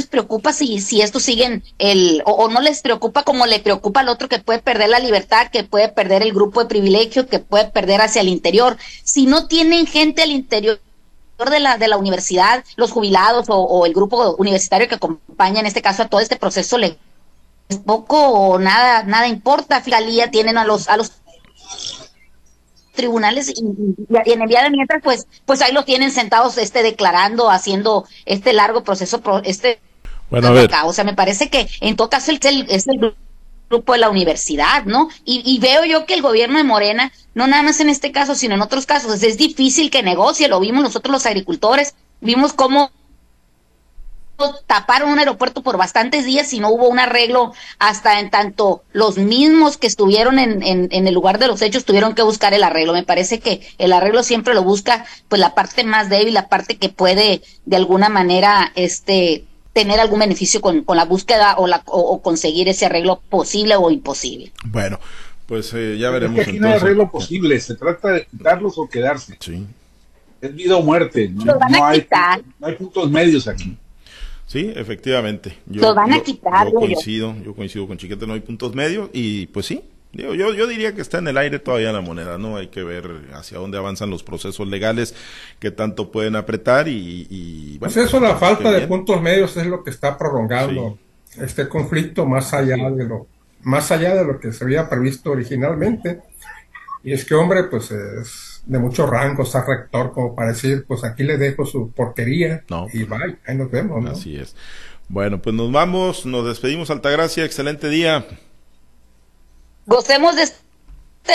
preocupa 0.04 0.52
si, 0.52 0.80
si 0.80 1.00
esto 1.00 1.20
siguen 1.20 1.64
el, 1.78 2.22
o, 2.26 2.48
no 2.48 2.60
les 2.60 2.82
preocupa 2.82 3.22
como 3.22 3.46
le 3.46 3.60
preocupa 3.60 4.00
al 4.00 4.10
otro 4.10 4.28
que 4.28 4.38
puede 4.38 4.58
perder 4.58 4.90
la 4.90 4.98
libertad, 4.98 5.48
que 5.50 5.64
puede 5.64 5.88
perder 5.88 6.22
el 6.22 6.34
grupo 6.34 6.60
de 6.60 6.66
privilegio, 6.66 7.26
que 7.26 7.38
puede 7.38 7.66
perder 7.66 8.02
hacia 8.02 8.20
el 8.20 8.28
interior. 8.28 8.76
Si 9.04 9.24
no 9.26 9.46
tienen 9.46 9.86
gente 9.86 10.22
al 10.22 10.30
interior 10.30 10.80
de 11.50 11.60
la, 11.60 11.78
de 11.78 11.88
la 11.88 11.96
universidad, 11.96 12.64
los 12.76 12.92
jubilados 12.92 13.46
o, 13.48 13.56
o 13.56 13.86
el 13.86 13.94
grupo 13.94 14.36
universitario 14.38 14.88
que 14.88 14.96
acompaña 14.96 15.60
en 15.60 15.66
este 15.66 15.82
caso 15.82 16.02
a 16.02 16.08
todo 16.08 16.20
este 16.20 16.36
proceso 16.36 16.76
le 16.76 16.98
poco 17.84 18.18
o 18.18 18.58
nada, 18.58 19.02
nada 19.02 19.26
importa. 19.28 19.80
Fiscalía 19.80 20.30
tienen 20.30 20.58
a 20.58 20.64
los, 20.64 20.88
a 20.88 20.96
los 20.96 21.12
tribunales 22.96 23.48
y, 23.48 23.62
y, 23.62 24.32
en 24.32 24.42
el 24.42 24.48
día 24.48 24.64
de 24.64 24.70
mientras 24.70 25.02
pues 25.02 25.26
pues 25.44 25.62
ahí 25.62 25.72
los 25.72 25.84
tienen 25.84 26.10
sentados 26.10 26.58
este 26.58 26.82
declarando 26.82 27.50
haciendo 27.50 28.04
este 28.24 28.52
largo 28.52 28.82
proceso 28.82 29.22
este 29.44 29.78
bueno, 30.30 30.48
a 30.48 30.50
ver. 30.50 30.70
o 30.84 30.92
sea 30.92 31.04
me 31.04 31.14
parece 31.14 31.48
que 31.48 31.68
en 31.80 31.94
todo 31.94 32.10
caso 32.10 32.32
es 32.32 32.44
el, 32.44 32.66
es 32.68 32.88
el 32.88 33.14
grupo 33.70 33.92
de 33.92 33.98
la 33.98 34.10
universidad 34.10 34.84
no 34.84 35.08
y, 35.24 35.42
y, 35.44 35.58
veo 35.60 35.84
yo 35.84 36.06
que 36.06 36.14
el 36.14 36.22
gobierno 36.22 36.58
de 36.58 36.64
Morena 36.64 37.12
no 37.34 37.46
nada 37.46 37.62
más 37.62 37.78
en 37.80 37.90
este 37.90 38.10
caso 38.10 38.34
sino 38.34 38.54
en 38.54 38.62
otros 38.62 38.86
casos 38.86 39.22
es 39.22 39.36
difícil 39.36 39.90
que 39.90 40.02
negocie 40.02 40.48
lo 40.48 40.58
vimos 40.58 40.82
nosotros 40.82 41.12
los 41.12 41.26
agricultores 41.26 41.94
vimos 42.20 42.52
cómo 42.52 42.90
taparon 44.66 45.10
un 45.10 45.18
aeropuerto 45.18 45.62
por 45.62 45.76
bastantes 45.76 46.24
días 46.24 46.52
y 46.52 46.60
no 46.60 46.70
hubo 46.70 46.88
un 46.88 46.98
arreglo 46.98 47.52
hasta 47.78 48.20
en 48.20 48.30
tanto 48.30 48.82
los 48.92 49.18
mismos 49.18 49.76
que 49.76 49.86
estuvieron 49.86 50.38
en, 50.38 50.62
en, 50.62 50.88
en, 50.90 51.06
el 51.06 51.14
lugar 51.14 51.38
de 51.38 51.46
los 51.46 51.62
hechos 51.62 51.84
tuvieron 51.84 52.14
que 52.14 52.22
buscar 52.22 52.54
el 52.54 52.62
arreglo. 52.62 52.92
Me 52.92 53.02
parece 53.02 53.40
que 53.40 53.66
el 53.78 53.92
arreglo 53.92 54.22
siempre 54.22 54.54
lo 54.54 54.62
busca 54.62 55.04
pues 55.28 55.40
la 55.40 55.54
parte 55.54 55.84
más 55.84 56.08
débil, 56.08 56.34
la 56.34 56.48
parte 56.48 56.76
que 56.76 56.88
puede 56.88 57.42
de 57.64 57.76
alguna 57.76 58.08
manera 58.08 58.72
este 58.74 59.44
tener 59.72 60.00
algún 60.00 60.20
beneficio 60.20 60.62
con, 60.62 60.84
con 60.84 60.96
la 60.96 61.04
búsqueda 61.04 61.56
o, 61.58 61.66
la, 61.66 61.82
o, 61.86 62.00
o, 62.00 62.22
conseguir 62.22 62.66
ese 62.66 62.86
arreglo 62.86 63.20
posible 63.28 63.76
o 63.76 63.90
imposible. 63.90 64.50
Bueno, 64.64 64.98
pues 65.46 65.72
eh, 65.74 65.98
ya 65.98 66.10
veremos. 66.10 66.38
Es 66.38 66.44
que 66.44 66.50
aquí 66.52 66.60
no 66.60 66.68
hay 66.68 66.74
arreglo 66.74 67.10
posible, 67.10 67.60
se 67.60 67.74
trata 67.74 68.08
de 68.08 68.26
quitarlos 68.26 68.78
o 68.78 68.88
quedarse. 68.88 69.36
Sí. 69.38 69.66
Es 70.40 70.54
vida 70.54 70.76
o 70.76 70.82
muerte, 70.82 71.30
hay, 71.82 72.06
no 72.58 72.66
hay 72.66 72.74
puntos 72.74 73.10
medios 73.10 73.46
aquí. 73.48 73.76
Sí, 74.46 74.72
efectivamente. 74.76 75.58
Yo, 75.66 75.82
Lo 75.82 75.94
van 75.94 76.12
a 76.12 76.18
yo- 76.18 76.22
quitar, 76.24 76.66
Yo 76.68 76.74
yo. 76.74 76.78
coincido, 76.80 77.34
yo 77.44 77.54
coincido 77.54 77.86
con 77.88 77.98
Chiquete, 77.98 78.26
no 78.26 78.34
hay 78.34 78.40
puntos 78.40 78.74
medios 78.74 79.10
y 79.12 79.46
pues 79.48 79.66
sí. 79.66 79.82
Digo, 80.12 80.34
yo, 80.34 80.54
yo 80.54 80.66
diría 80.66 80.94
que 80.94 81.02
está 81.02 81.18
en 81.18 81.28
el 81.28 81.36
aire 81.36 81.58
todavía 81.58 81.92
la 81.92 82.00
moneda, 82.00 82.38
¿no? 82.38 82.56
Hay 82.56 82.68
que 82.68 82.82
ver 82.82 83.28
hacia 83.34 83.58
dónde 83.58 83.76
avanzan 83.76 84.08
los 84.08 84.22
procesos 84.22 84.66
legales, 84.66 85.14
qué 85.58 85.70
tanto 85.70 86.10
pueden 86.10 86.36
apretar 86.36 86.88
y... 86.88 87.26
y 87.28 87.76
bueno, 87.78 87.92
Pues 87.92 88.06
eso, 88.06 88.18
la 88.18 88.36
falta 88.36 88.70
de 88.70 88.78
bien. 88.78 88.88
puntos 88.88 89.20
medios 89.20 89.54
es 89.58 89.66
lo 89.66 89.84
que 89.84 89.90
está 89.90 90.16
prolongando 90.16 90.96
este 91.38 91.68
conflicto 91.68 92.24
más 92.24 92.54
allá 92.54 92.76
de 92.90 93.04
lo 93.04 93.26
más 93.62 93.90
allá 93.90 94.14
de 94.14 94.24
lo 94.24 94.38
que 94.40 94.52
se 94.52 94.64
había 94.64 94.88
previsto 94.88 95.32
originalmente. 95.32 96.20
Y 97.02 97.12
es 97.12 97.24
que, 97.24 97.34
hombre, 97.34 97.64
pues 97.64 97.90
es 97.90 98.55
de 98.66 98.78
mucho 98.78 99.06
rango, 99.06 99.44
está 99.44 99.64
rector 99.64 100.12
como 100.12 100.34
para 100.34 100.48
decir, 100.52 100.84
pues 100.86 101.04
aquí 101.04 101.22
le 101.22 101.38
dejo 101.38 101.64
su 101.64 101.90
porquería 101.92 102.64
No. 102.68 102.86
y 102.92 103.04
bye, 103.04 103.38
ahí 103.46 103.56
nos 103.56 103.70
vemos, 103.70 104.02
¿no? 104.02 104.10
Así 104.10 104.36
es. 104.36 104.54
Bueno, 105.08 105.40
pues 105.40 105.54
nos 105.54 105.70
vamos, 105.70 106.26
nos 106.26 106.44
despedimos, 106.46 106.90
Altagracia, 106.90 107.44
excelente 107.44 107.88
día. 107.88 108.26
Gocemos 109.86 110.34
de 110.36 110.42
este 110.42 110.56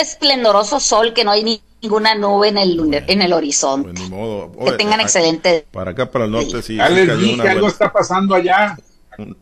esplendoroso 0.00 0.78
sol 0.78 1.14
que 1.14 1.24
no 1.24 1.30
hay 1.30 1.42
ni- 1.42 1.62
ninguna 1.80 2.14
nube 2.14 2.48
en 2.48 2.58
el, 2.58 3.02
en 3.08 3.22
el 3.22 3.32
horizonte. 3.32 3.90
Pues 3.92 4.00
ni 4.00 4.10
modo. 4.10 4.52
que 4.64 4.72
tengan 4.72 5.00
a- 5.00 5.02
excelente. 5.02 5.66
Para 5.72 5.92
acá, 5.92 6.10
para 6.10 6.26
el 6.26 6.30
norte, 6.30 6.60
sí. 6.62 6.76
Ya 6.76 6.88
sí 6.88 6.94
les 6.94 7.18
dije, 7.18 7.40
algo 7.42 7.52
buena- 7.62 7.68
está 7.68 7.92
pasando 7.92 8.34
allá. 8.34 8.76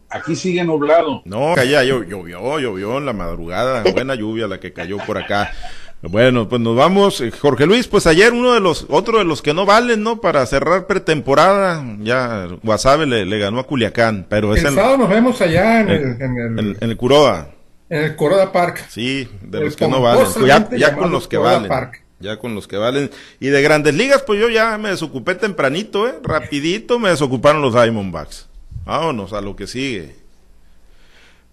Aquí 0.08 0.34
sigue 0.34 0.64
nublado. 0.64 1.22
No, 1.24 1.54
que 1.54 1.60
allá 1.60 1.82
llo- 1.84 2.04
llovió, 2.04 2.58
llovió 2.58 2.98
en 2.98 3.06
la 3.06 3.12
madrugada, 3.12 3.82
buena 3.92 4.14
lluvia 4.14 4.46
la 4.48 4.58
que 4.60 4.72
cayó 4.72 4.98
por 4.98 5.18
acá. 5.18 5.52
Bueno, 6.02 6.48
pues 6.48 6.60
nos 6.62 6.76
vamos. 6.76 7.20
Eh, 7.20 7.30
Jorge 7.30 7.66
Luis, 7.66 7.86
pues 7.86 8.06
ayer 8.06 8.32
uno 8.32 8.54
de 8.54 8.60
los, 8.60 8.86
otro 8.88 9.18
de 9.18 9.24
los 9.24 9.42
que 9.42 9.52
no 9.52 9.66
valen, 9.66 10.02
¿no? 10.02 10.20
Para 10.20 10.46
cerrar 10.46 10.86
pretemporada, 10.86 11.84
ya 12.00 12.48
Guasave 12.62 13.04
le, 13.06 13.26
le 13.26 13.38
ganó 13.38 13.58
a 13.60 13.64
Culiacán, 13.66 14.26
pero 14.28 14.54
es 14.54 14.60
El 14.62 14.68
en, 14.68 14.74
sábado 14.76 14.96
nos 14.96 15.10
vemos 15.10 15.40
allá 15.42 15.80
en 15.80 15.90
el, 15.90 16.02
en 16.22 16.36
el, 16.38 16.58
en- 16.58 16.76
en 16.80 16.90
el 16.90 16.96
Curoda. 16.96 17.50
en 17.90 18.04
el 18.04 18.16
Coroda 18.16 18.50
Park. 18.50 18.86
Sí, 18.88 19.28
de 19.42 19.58
El 19.58 19.64
los 19.64 19.76
que 19.76 19.88
no 19.88 20.00
valen. 20.00 20.26
Ya, 20.46 20.68
ya 20.74 20.96
con 20.96 21.10
los 21.12 21.28
que 21.28 21.36
Curoda 21.36 21.54
valen. 21.56 21.68
Park. 21.68 22.02
Ya 22.18 22.38
con 22.38 22.54
los 22.54 22.66
que 22.68 22.76
valen. 22.78 23.10
Y 23.38 23.48
de 23.48 23.62
grandes 23.62 23.94
ligas, 23.94 24.22
pues 24.26 24.40
yo 24.40 24.48
ya 24.48 24.76
me 24.78 24.90
desocupé 24.90 25.34
tempranito, 25.34 26.06
¿eh? 26.08 26.14
Rapidito 26.22 26.98
me 26.98 27.10
desocuparon 27.10 27.60
los 27.62 27.74
Diamondbacks. 27.74 28.46
Vámonos 28.86 29.32
a 29.34 29.40
lo 29.42 29.54
que 29.54 29.66
sigue. 29.66 30.16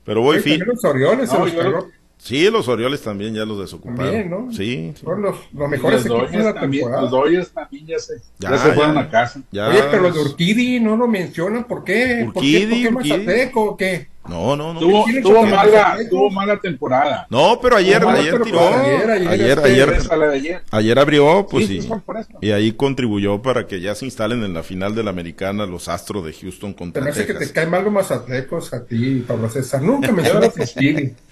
Pero 0.05 0.21
voy 0.21 0.37
Oye, 0.37 0.43
fin. 0.43 0.63
los 0.65 0.83
Orioles 0.85 1.29
se 1.29 1.37
No, 1.37 1.45
los 1.45 1.53
yo-. 1.53 1.87
Sí, 2.19 2.49
los 2.49 2.67
Orioles 2.67 3.01
también 3.01 3.33
ya 3.35 3.45
los 3.45 3.59
desocuparon. 3.59 4.05
También, 4.05 4.29
¿no? 4.29 4.51
Sí, 4.51 4.91
sí. 4.95 5.03
Fueron 5.03 5.21
los, 5.23 5.35
los 5.53 5.69
mejores 5.69 6.05
los 6.05 6.23
equipos 6.23 6.31
de 6.31 6.37
Dodgers 6.37 6.45
la 6.55 6.59
también, 6.59 6.81
temporada. 6.83 7.01
los 7.03 7.11
Dodgers 7.11 7.51
también 7.51 7.85
ya 7.87 7.99
se, 7.99 8.13
Ya, 8.39 8.51
ya 8.51 8.57
se 8.57 8.73
fueron 8.73 8.95
ya. 8.95 9.01
a 9.01 9.09
casa. 9.09 9.41
Ya, 9.51 9.67
Oye, 9.69 9.83
pero 9.91 10.01
los 10.03 10.13
de 10.15 10.21
Urquidi 10.21 10.79
no 10.79 10.97
lo 10.97 11.07
mencionan, 11.07 11.63
¿por 11.65 11.83
qué? 11.83 12.29
¿Por 12.33 12.41
qué, 12.43 12.65
Urquidi, 12.65 12.87
¿por 12.89 13.03
qué 13.03 13.09
Urquidi. 13.13 13.25
Mazateco 13.25 13.63
o 13.63 13.77
qué? 13.77 14.07
No, 14.29 14.55
no, 14.55 14.73
no. 14.73 14.79
Tuvo, 14.79 15.05
tuvo 15.21 15.45
mala, 15.45 15.97
tuvo 16.09 16.29
mala 16.29 16.59
temporada. 16.59 17.27
No, 17.29 17.59
pero 17.61 17.75
ayer, 17.77 18.05
ayer 18.05 18.31
pero 18.33 18.43
tiró. 18.45 18.59
ayer, 18.67 19.09
ayer, 19.11 19.27
Ayer, 19.29 19.59
ayer, 19.59 19.89
ayer. 20.31 20.61
ayer 20.71 20.99
abrió, 20.99 21.47
pues 21.49 21.67
Sí. 21.67 21.87
Y 22.41 22.51
ahí 22.51 22.71
contribuyó 22.73 23.41
para 23.41 23.67
que 23.67 23.81
ya 23.81 23.93
se 23.95 24.05
instalen 24.05 24.43
en 24.43 24.53
la 24.53 24.63
final 24.63 24.95
de 24.95 25.03
la 25.03 25.09
americana 25.11 25.65
los 25.65 25.87
Astros 25.87 26.25
de 26.25 26.33
Houston 26.33 26.71
Te 26.73 26.77
contra 26.77 27.03
me 27.03 27.09
hace 27.11 27.25
que 27.25 27.33
Texas. 27.33 27.47
te 27.49 27.53
caen 27.53 27.69
mal 27.71 27.83
los 27.83 27.93
mazatecos 27.93 28.73
a 28.73 28.85
ti, 28.85 29.23
Pablo 29.27 29.49
César. 29.49 29.81
Nunca 29.81 30.11
mencionas 30.11 30.57
a 30.57 30.61
Urquidi. 30.61 31.13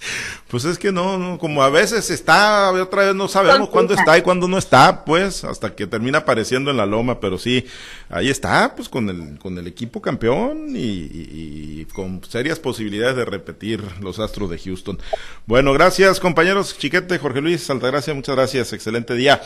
Pues 0.47 0.63
es 0.63 0.77
que 0.77 0.91
no, 0.91 1.17
no, 1.17 1.37
como 1.39 1.63
a 1.63 1.69
veces 1.69 2.09
está, 2.11 2.71
otra 2.71 3.05
vez 3.05 3.15
no 3.15 3.27
sabemos 3.27 3.67
cuándo 3.69 3.93
está 3.93 4.17
y 4.17 4.21
cuándo 4.21 4.47
no 4.47 4.57
está, 4.57 5.03
pues, 5.03 5.43
hasta 5.43 5.75
que 5.75 5.85
termina 5.87 6.19
apareciendo 6.19 6.71
en 6.71 6.77
la 6.77 6.85
loma, 6.85 7.19
pero 7.19 7.37
sí, 7.37 7.65
ahí 8.09 8.29
está, 8.29 8.73
pues 8.75 8.87
con 8.87 9.09
el, 9.09 9.39
con 9.39 9.57
el 9.57 9.67
equipo 9.67 10.01
campeón 10.01 10.67
y, 10.75 10.79
y- 10.79 11.81
y 11.81 11.85
con 11.85 12.23
serias 12.23 12.59
posibilidades 12.85 13.15
de 13.15 13.25
repetir 13.25 13.83
los 13.99 14.19
Astros 14.19 14.51
de 14.51 14.59
Houston. 14.59 14.99
Bueno, 15.47 15.73
gracias 15.73 16.19
compañeros, 16.19 16.77
Chiquete, 16.77 17.17
Jorge 17.17 17.41
Luis, 17.41 17.67
Altagracia, 17.71 18.13
muchas 18.13 18.35
gracias, 18.35 18.73
excelente 18.73 19.15
día. 19.15 19.41